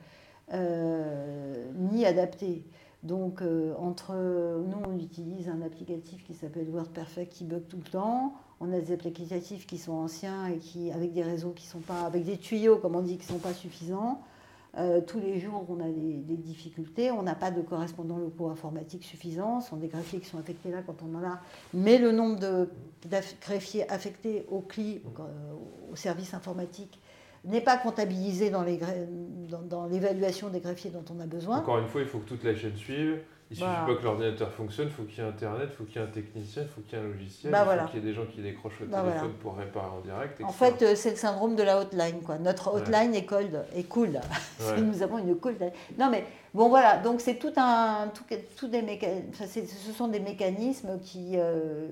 euh, 0.53 1.65
ni 1.75 2.05
adaptés. 2.05 2.63
Donc, 3.03 3.41
entre 3.79 4.13
nous, 4.13 4.77
on 4.85 4.97
utilise 4.97 5.49
un 5.49 5.61
applicatif 5.61 6.23
qui 6.25 6.33
s'appelle 6.33 6.67
WordPerfect 6.67 7.31
qui 7.31 7.43
bug 7.43 7.61
tout 7.69 7.77
le 7.77 7.89
temps. 7.89 8.33
On 8.59 8.73
a 8.73 8.79
des 8.79 8.91
applicatifs 8.91 9.67
qui 9.67 9.77
sont 9.77 9.93
anciens 9.93 10.47
et 10.47 10.57
qui, 10.57 10.91
avec 10.91 11.13
des 11.13 11.21
réseaux 11.21 11.51
qui 11.51 11.67
sont 11.67 11.79
pas, 11.79 12.01
avec 12.01 12.25
des 12.25 12.37
tuyaux, 12.37 12.77
comme 12.77 12.95
on 12.95 13.01
dit, 13.01 13.17
qui 13.17 13.27
ne 13.27 13.37
sont 13.37 13.39
pas 13.39 13.53
suffisants. 13.53 14.19
Euh, 14.77 15.01
tous 15.01 15.19
les 15.19 15.39
jours, 15.39 15.65
on 15.69 15.79
a 15.79 15.87
des, 15.87 16.37
difficultés. 16.37 17.09
On 17.11 17.23
n'a 17.23 17.35
pas 17.35 17.49
de 17.49 17.61
correspondants 17.61 18.17
locaux 18.17 18.49
informatiques 18.49 19.03
suffisants. 19.03 19.59
Ce 19.59 19.69
sont 19.69 19.77
des 19.77 19.87
greffiers 19.87 20.19
qui 20.19 20.27
sont 20.27 20.37
affectés 20.37 20.69
là 20.69 20.83
quand 20.85 20.97
on 21.01 21.15
en 21.15 21.23
a. 21.23 21.39
Mais 21.73 21.97
le 21.97 22.11
nombre 22.11 22.39
de 22.39 22.69
greffiers 23.41 23.89
affectés 23.89 24.45
au 24.49 24.61
CLI, 24.61 25.01
euh, 25.19 25.23
au 25.91 25.95
service 25.95 26.33
informatique, 26.33 26.99
n'est 27.43 27.61
pas 27.61 27.77
comptabilisé 27.77 28.49
dans 28.49 28.63
l'évaluation 28.63 30.49
des 30.49 30.59
greffiers 30.59 30.91
dont 30.91 31.05
on 31.15 31.19
a 31.21 31.25
besoin. 31.25 31.59
Encore 31.59 31.79
une 31.79 31.87
fois, 31.87 32.01
il 32.01 32.07
faut 32.07 32.19
que 32.19 32.27
toute 32.27 32.43
la 32.43 32.55
chaîne 32.55 32.75
suive. 32.75 33.19
Il 33.49 33.53
ne 33.53 33.63
suffit 33.63 33.85
pas 33.85 33.95
que 33.95 34.03
l'ordinateur 34.03 34.51
fonctionne, 34.51 34.87
il 34.87 34.93
faut 34.93 35.03
qu'il 35.03 35.23
y 35.23 35.25
ait 35.25 35.29
Internet, 35.29 35.69
il 35.71 35.75
faut 35.75 35.83
qu'il 35.85 36.01
y 36.01 36.03
ait 36.03 36.07
un 36.07 36.11
technicien, 36.11 36.63
il 36.63 36.67
faut 36.67 36.81
qu'il 36.81 36.99
y 36.99 37.01
ait 37.01 37.05
un 37.05 37.07
logiciel, 37.07 37.51
bah 37.51 37.65
il 37.71 37.79
faut 37.79 37.85
qu'il 37.87 37.99
y 37.99 38.03
ait 38.03 38.05
des 38.05 38.13
gens 38.13 38.25
qui 38.25 38.41
décrochent 38.41 38.79
le 38.81 38.87
bah 38.87 39.03
téléphone 39.03 39.33
pour 39.41 39.55
réparer 39.55 39.87
en 39.87 40.01
direct. 40.01 40.41
En 40.43 40.51
fait, 40.51 40.81
euh, 40.81 40.95
c'est 40.95 41.11
le 41.11 41.15
syndrome 41.15 41.55
de 41.55 41.63
la 41.63 41.79
hotline. 41.79 42.21
Quoi. 42.25 42.39
Notre 42.39 42.73
hotline 42.73 43.15
est, 43.15 43.23
cold, 43.23 43.63
est 43.73 43.83
cool. 43.83 44.19
Nous 44.77 45.01
avons 45.01 45.19
une 45.19 45.33
cool. 45.37 45.55
Non, 45.97 46.09
mais 46.11 46.25
bon, 46.53 46.67
voilà. 46.67 46.97
Donc, 46.97 47.21
c'est 47.21 47.35
tout 47.35 47.53
un. 47.55 48.09
Tout, 48.13 48.23
tout 48.57 48.67
des 48.67 48.83
ce 49.33 49.91
sont 49.93 50.09
des 50.09 50.19
mécanismes 50.19 50.99
qui, 51.01 51.35
euh, 51.35 51.87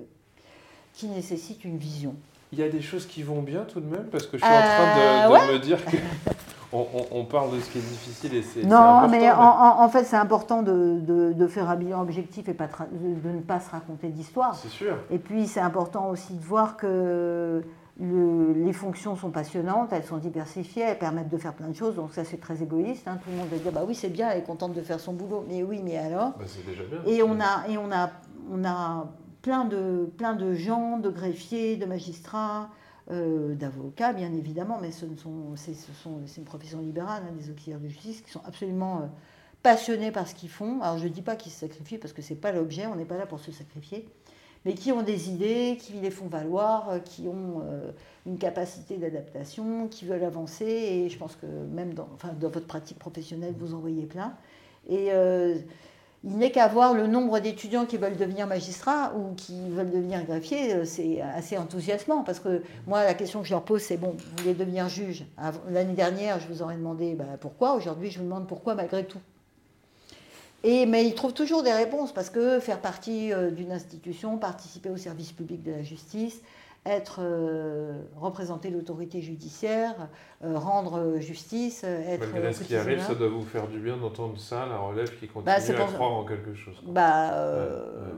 qui 0.92 1.06
nécessitent 1.06 1.64
une 1.64 1.78
vision. 1.78 2.14
Il 2.52 2.58
y 2.58 2.62
a 2.62 2.68
des 2.68 2.82
choses 2.82 3.06
qui 3.06 3.22
vont 3.22 3.40
bien 3.40 3.62
tout 3.62 3.80
de 3.80 3.86
même, 3.86 4.08
parce 4.10 4.26
que 4.26 4.36
je 4.36 4.44
suis 4.44 4.52
en 4.52 4.60
train 4.60 5.28
de, 5.28 5.34
euh, 5.34 5.46
de 5.48 5.52
me 5.54 5.58
dire 5.58 5.82
que. 5.82 5.96
On, 7.12 7.24
parle 7.24 7.54
de 7.54 7.60
ce 7.60 7.70
qui 7.70 7.78
est 7.78 7.82
difficile 7.82 8.34
et 8.34 8.42
c'est. 8.42 8.62
Non, 8.62 9.08
mais, 9.08 9.30
En, 9.30 9.88
fait, 9.88 10.04
c'est 10.04 10.16
important 10.16 10.62
de, 10.62 11.46
faire 11.48 11.70
un 11.70 11.76
bilan 11.76 12.02
objectif 12.02 12.48
et 12.48 12.54
pas 12.54 12.66
de, 12.66 13.28
ne 13.28 13.40
pas 13.40 13.60
se 13.60 13.70
raconter 13.70 14.08
d'histoire. 14.08 14.54
C'est 14.54 14.68
sûr. 14.68 14.96
Et 15.10 15.18
puis, 15.18 15.46
c'est 15.46 15.60
important 15.60 16.10
aussi 16.10 16.34
de 16.34 16.42
voir 16.42 16.76
que 16.76 17.62
les 17.98 18.72
fonctions 18.72 19.16
sont 19.16 19.30
passionnantes, 19.30 19.92
elles 19.92 20.04
sont 20.04 20.18
diversifiées, 20.18 20.82
elles 20.82 20.98
permettent 20.98 21.30
de 21.30 21.38
faire 21.38 21.54
plein 21.54 21.68
de 21.68 21.74
choses, 21.74 21.94
donc 21.94 22.12
ça 22.12 22.24
c'est 22.24 22.36
très 22.36 22.62
égoïste. 22.62 23.08
Hein. 23.08 23.18
Tout 23.24 23.30
le 23.30 23.36
monde 23.38 23.48
va 23.48 23.56
dire 23.56 23.72
bah 23.72 23.84
oui 23.86 23.94
c'est 23.94 24.10
bien, 24.10 24.30
elle 24.30 24.40
est 24.40 24.44
contente 24.44 24.74
de 24.74 24.82
faire 24.82 25.00
son 25.00 25.14
boulot, 25.14 25.44
mais 25.48 25.62
oui 25.62 25.80
mais 25.82 25.96
alors. 25.96 26.32
Bah, 26.38 26.44
c'est 26.46 26.66
déjà 26.66 26.82
bien. 26.84 26.98
Et 27.06 27.22
on 27.22 27.40
a 27.40 27.68
et 27.68 27.78
on 27.78 27.90
a 27.90 28.10
on 28.52 28.64
a 28.64 29.06
plein 29.40 29.64
de 29.64 30.10
plein 30.18 30.34
de 30.34 30.52
gens, 30.52 30.98
de 30.98 31.08
greffiers, 31.08 31.76
de 31.76 31.86
magistrats, 31.86 32.68
euh, 33.10 33.54
d'avocats, 33.54 34.12
bien 34.12 34.32
évidemment, 34.32 34.78
mais 34.82 34.90
ce 34.90 35.06
sont, 35.16 35.54
c'est, 35.54 35.76
une 36.36 36.44
profession 36.44 36.80
libérale, 36.80 37.22
hein, 37.24 37.32
des 37.38 37.50
auxiliaires 37.50 37.78
de 37.78 37.88
justice, 37.88 38.20
qui 38.20 38.30
sont 38.32 38.42
absolument 38.44 38.98
euh, 38.98 39.06
passionnés 39.62 40.10
par 40.10 40.26
ce 40.26 40.34
qu'ils 40.34 40.48
font. 40.48 40.80
Alors 40.82 40.98
je 40.98 41.04
ne 41.04 41.10
dis 41.10 41.22
pas 41.22 41.36
qu'ils 41.36 41.52
se 41.52 41.60
sacrifient, 41.60 41.98
parce 41.98 42.12
que 42.12 42.20
ce 42.20 42.34
n'est 42.34 42.40
pas 42.40 42.50
l'objet, 42.50 42.86
on 42.88 42.96
n'est 42.96 43.04
pas 43.04 43.16
là 43.16 43.26
pour 43.26 43.38
se 43.38 43.52
sacrifier, 43.52 44.08
mais 44.64 44.74
qui 44.74 44.90
ont 44.90 45.02
des 45.02 45.30
idées, 45.30 45.78
qui 45.80 45.92
les 45.92 46.10
font 46.10 46.26
valoir, 46.26 46.90
euh, 46.90 46.98
qui 46.98 47.28
ont 47.28 47.62
une 48.26 48.38
capacité 48.38 48.96
d'adaptation, 48.96 49.86
qui 49.86 50.04
veulent 50.04 50.24
avancer, 50.24 50.64
et 50.64 51.08
je 51.08 51.16
pense 51.16 51.36
que 51.36 51.46
même 51.46 51.94
dans, 51.94 52.08
enfin, 52.14 52.32
dans 52.32 52.50
votre 52.50 52.66
pratique 52.66 52.98
professionnelle, 52.98 53.54
vous 53.56 53.74
en 53.74 53.78
voyez 53.78 54.06
plein. 54.06 54.34
Et 54.88 55.10
il 56.26 56.38
n'est 56.38 56.50
qu'à 56.50 56.66
voir 56.66 56.92
le 56.92 57.06
nombre 57.06 57.38
d'étudiants 57.38 57.86
qui 57.86 57.98
veulent 57.98 58.16
devenir 58.16 58.48
magistrats 58.48 59.12
ou 59.16 59.34
qui 59.34 59.70
veulent 59.70 59.90
devenir 59.90 60.24
greffiers, 60.24 60.74
euh, 60.74 60.84
c'est 60.84 61.20
assez 61.20 61.56
enthousiasmant 61.56 62.24
parce 62.24 62.40
que 62.40 62.62
moi, 62.88 63.04
la 63.04 63.14
question 63.14 63.42
que 63.42 63.46
je 63.46 63.52
leur 63.52 63.62
pose, 63.62 63.80
c'est 63.80 63.96
bon, 63.96 64.16
vous 64.18 64.42
voulez 64.42 64.54
devenir 64.54 64.88
juge 64.88 65.24
L'année 65.70 65.94
dernière, 65.94 66.40
je 66.40 66.48
vous 66.48 66.62
aurais 66.62 66.74
demandé 66.74 67.14
bah, 67.14 67.24
pourquoi. 67.40 67.74
Aujourd'hui, 67.74 68.10
je 68.10 68.18
vous 68.18 68.24
demande 68.24 68.48
pourquoi 68.48 68.74
malgré 68.74 69.04
tout. 69.04 69.20
Mais 70.64 71.06
ils 71.06 71.14
trouvent 71.14 71.32
toujours 71.32 71.62
des 71.62 71.72
réponses 71.72 72.12
parce 72.12 72.28
que 72.28 72.58
faire 72.58 72.80
partie 72.80 73.32
euh, 73.32 73.52
d'une 73.52 73.70
institution, 73.70 74.36
participer 74.36 74.90
au 74.90 74.96
service 74.96 75.30
public 75.30 75.62
de 75.62 75.70
la 75.70 75.82
justice, 75.84 76.40
être 76.86 77.20
euh, 77.20 78.00
représenter 78.16 78.70
l'autorité 78.70 79.20
judiciaire, 79.20 80.08
euh, 80.44 80.58
rendre 80.58 81.18
justice, 81.18 81.84
être. 81.84 82.26
Malgré 82.32 82.52
ce 82.52 82.64
qui 82.64 82.76
arrive, 82.76 83.00
ça 83.02 83.14
doit 83.14 83.28
vous 83.28 83.42
faire 83.42 83.66
du 83.68 83.78
bien 83.78 83.96
d'entendre 83.96 84.38
ça, 84.38 84.66
la 84.66 84.78
relève 84.78 85.10
qui 85.18 85.26
continue 85.28 85.44
Bah, 85.44 85.54
à 85.54 85.72
pour- 85.84 85.92
croire 85.94 86.12
en 86.12 86.24
quelque 86.24 86.54
chose. 86.54 86.74
quoi. 86.84 86.92
Bah 86.92 87.32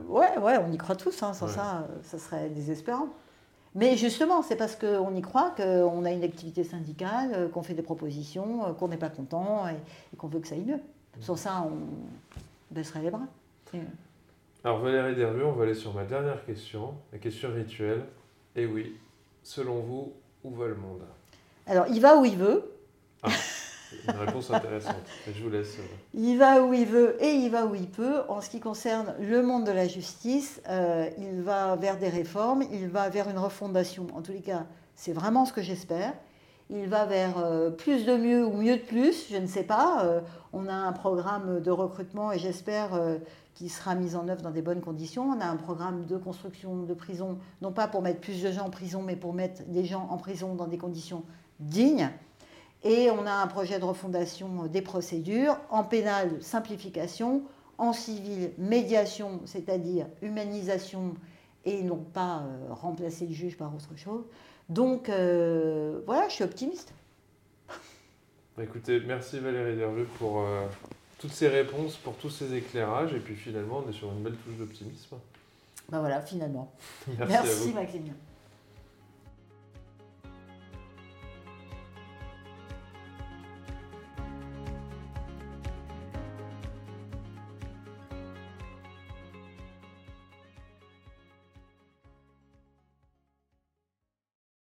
ouais, 0.07 0.37
ouais, 0.39 0.57
on 0.65 0.71
y 0.71 0.77
croit 0.77 0.95
tous. 0.95 1.21
hein, 1.23 1.33
sans 1.33 1.47
Ouais. 1.47 1.51
ça, 1.53 1.77
euh, 1.89 1.95
ça 2.03 2.17
serait 2.19 2.49
désespérant. 2.49 3.07
Mais 3.75 3.97
justement, 3.97 4.41
c'est 4.41 4.55
parce 4.55 4.75
qu'on 4.75 5.13
y 5.15 5.21
croit 5.21 5.51
qu'on 5.55 6.03
a 6.05 6.11
une 6.11 6.23
activité 6.23 6.63
syndicale, 6.63 7.31
euh, 7.33 7.49
qu'on 7.49 7.61
fait 7.61 7.75
des 7.75 7.83
propositions, 7.83 8.65
euh, 8.67 8.73
qu'on 8.73 8.87
n'est 8.87 8.97
pas 8.97 9.09
content 9.09 9.67
et, 9.67 9.75
et 10.13 10.17
qu'on 10.17 10.27
veut 10.27 10.39
que 10.39 10.47
ça 10.47 10.55
aille 10.55 10.65
mieux. 10.65 10.79
Sans 11.19 11.35
ça, 11.35 11.65
on 11.67 12.73
baisserait 12.73 13.01
les 13.01 13.11
bras. 13.11 13.27
Et, 13.73 13.79
Alors 14.63 14.79
Valérie 14.79 15.15
Dervieux, 15.15 15.45
on 15.45 15.51
va 15.51 15.63
aller 15.65 15.75
sur 15.75 15.93
ma 15.93 16.03
dernière 16.03 16.43
question, 16.45 16.93
la 17.13 17.19
question 17.19 17.49
rituelle. 17.53 18.03
Et 18.59 18.65
oui, 18.65 18.93
selon 19.41 19.79
vous, 19.79 20.11
où 20.43 20.51
va 20.53 20.67
le 20.67 20.75
monde? 20.75 21.03
Alors, 21.65 21.85
il 21.87 22.01
va 22.01 22.17
où 22.17 22.25
il 22.25 22.35
veut, 22.35 22.69
Une 23.23 24.17
réponse 24.17 24.51
intéressante. 24.51 24.95
Je 25.33 25.41
vous 25.41 25.49
laisse. 25.49 25.77
euh, 25.79 25.83
il 26.13 26.37
va 26.37 26.61
où 26.61 26.73
il 26.73 26.85
veut 26.85 27.15
et 27.23 27.31
il 27.31 27.49
va 27.49 27.65
où 27.65 27.73
il 27.73 27.87
peut. 27.87 28.19
En 28.27 28.41
ce 28.41 28.49
qui 28.49 28.59
concerne 28.59 29.15
le 29.21 29.41
monde 29.41 29.63
de 29.65 29.71
la 29.71 29.87
justice, 29.87 30.61
euh, 30.67 31.09
il 31.17 31.41
va 31.41 31.77
vers 31.77 31.97
des 31.97 32.09
réformes, 32.09 32.63
il 32.69 32.89
va 32.89 33.07
vers 33.07 33.29
une 33.29 33.37
refondation. 33.37 34.07
En 34.13 34.21
tous 34.21 34.33
les 34.33 34.41
cas, 34.41 34.65
c'est 34.95 35.13
vraiment 35.13 35.45
ce 35.45 35.53
que 35.53 35.61
j'espère. 35.61 36.13
Il 36.71 36.87
va 36.87 37.05
vers 37.05 37.39
euh, 37.39 37.71
plus 37.71 38.05
de 38.05 38.15
mieux 38.15 38.45
ou 38.45 38.53
mieux 38.53 38.77
de 38.77 38.83
plus, 38.83 39.29
je 39.31 39.37
ne 39.37 39.47
sais 39.47 39.63
pas. 39.63 40.05
Euh, 40.05 40.21
on 40.53 40.67
a 40.67 40.73
un 40.73 40.91
programme 40.93 41.61
de 41.61 41.71
recrutement 41.71 42.31
et 42.31 42.37
j'espère 42.37 42.93
euh, 42.93 43.17
qu'il 43.55 43.71
sera 43.71 43.95
mis 43.95 44.15
en 44.15 44.27
œuvre 44.27 44.43
dans 44.43 44.51
des 44.51 44.61
bonnes 44.61 44.81
conditions. 44.81 45.23
On 45.23 45.41
a 45.41 45.45
un 45.45 45.55
programme 45.55 46.05
de 46.05 46.15
construction 46.15 46.83
de 46.83 46.93
prison, 46.93 47.39
non 47.63 47.71
pas 47.71 47.87
pour 47.87 48.03
mettre 48.03 48.21
plus 48.21 48.43
de 48.43 48.51
gens 48.51 48.67
en 48.67 48.69
prison, 48.69 49.01
mais 49.01 49.15
pour 49.15 49.33
mettre 49.33 49.63
des 49.65 49.83
gens 49.83 50.07
en 50.11 50.17
prison 50.17 50.53
dans 50.53 50.67
des 50.67 50.77
conditions 50.77 51.23
dignes. 51.59 52.11
Et 52.83 53.09
on 53.09 53.25
a 53.25 53.33
un 53.33 53.47
projet 53.47 53.79
de 53.79 53.85
refondation 53.85 54.67
des 54.67 54.83
procédures, 54.83 55.57
en 55.71 55.83
pénal, 55.83 56.37
simplification, 56.39 57.41
en 57.79 57.93
civil, 57.93 58.51
médiation, 58.59 59.41
c'est-à-dire 59.45 60.05
humanisation 60.21 61.15
et 61.65 61.81
non 61.81 61.97
pas 61.97 62.43
remplacer 62.69 63.25
le 63.25 63.33
juge 63.33 63.57
par 63.57 63.73
autre 63.75 63.97
chose. 63.97 64.23
Donc 64.69 65.09
euh, 65.09 66.01
voilà, 66.05 66.29
je 66.29 66.35
suis 66.35 66.43
optimiste. 66.43 66.93
Bah, 68.55 68.63
Écoutez, 68.63 68.99
merci 69.01 69.39
Valérie 69.39 69.75
Dervieux 69.75 70.07
pour 70.17 70.41
euh, 70.41 70.65
toutes 71.17 71.31
ces 71.31 71.47
réponses, 71.47 71.95
pour 71.95 72.15
tous 72.15 72.29
ces 72.29 72.53
éclairages. 72.53 73.13
Et 73.13 73.19
puis 73.19 73.35
finalement, 73.35 73.83
on 73.85 73.89
est 73.89 73.93
sur 73.93 74.11
une 74.11 74.21
belle 74.21 74.35
touche 74.35 74.55
d'optimisme. 74.57 75.15
Ben 75.89 75.99
voilà, 75.99 76.21
finalement. 76.21 76.71
Merci, 77.17 77.35
à 77.35 77.41
vous. 77.41 77.47
Merci 77.47 77.73
Maxime. 77.73 78.13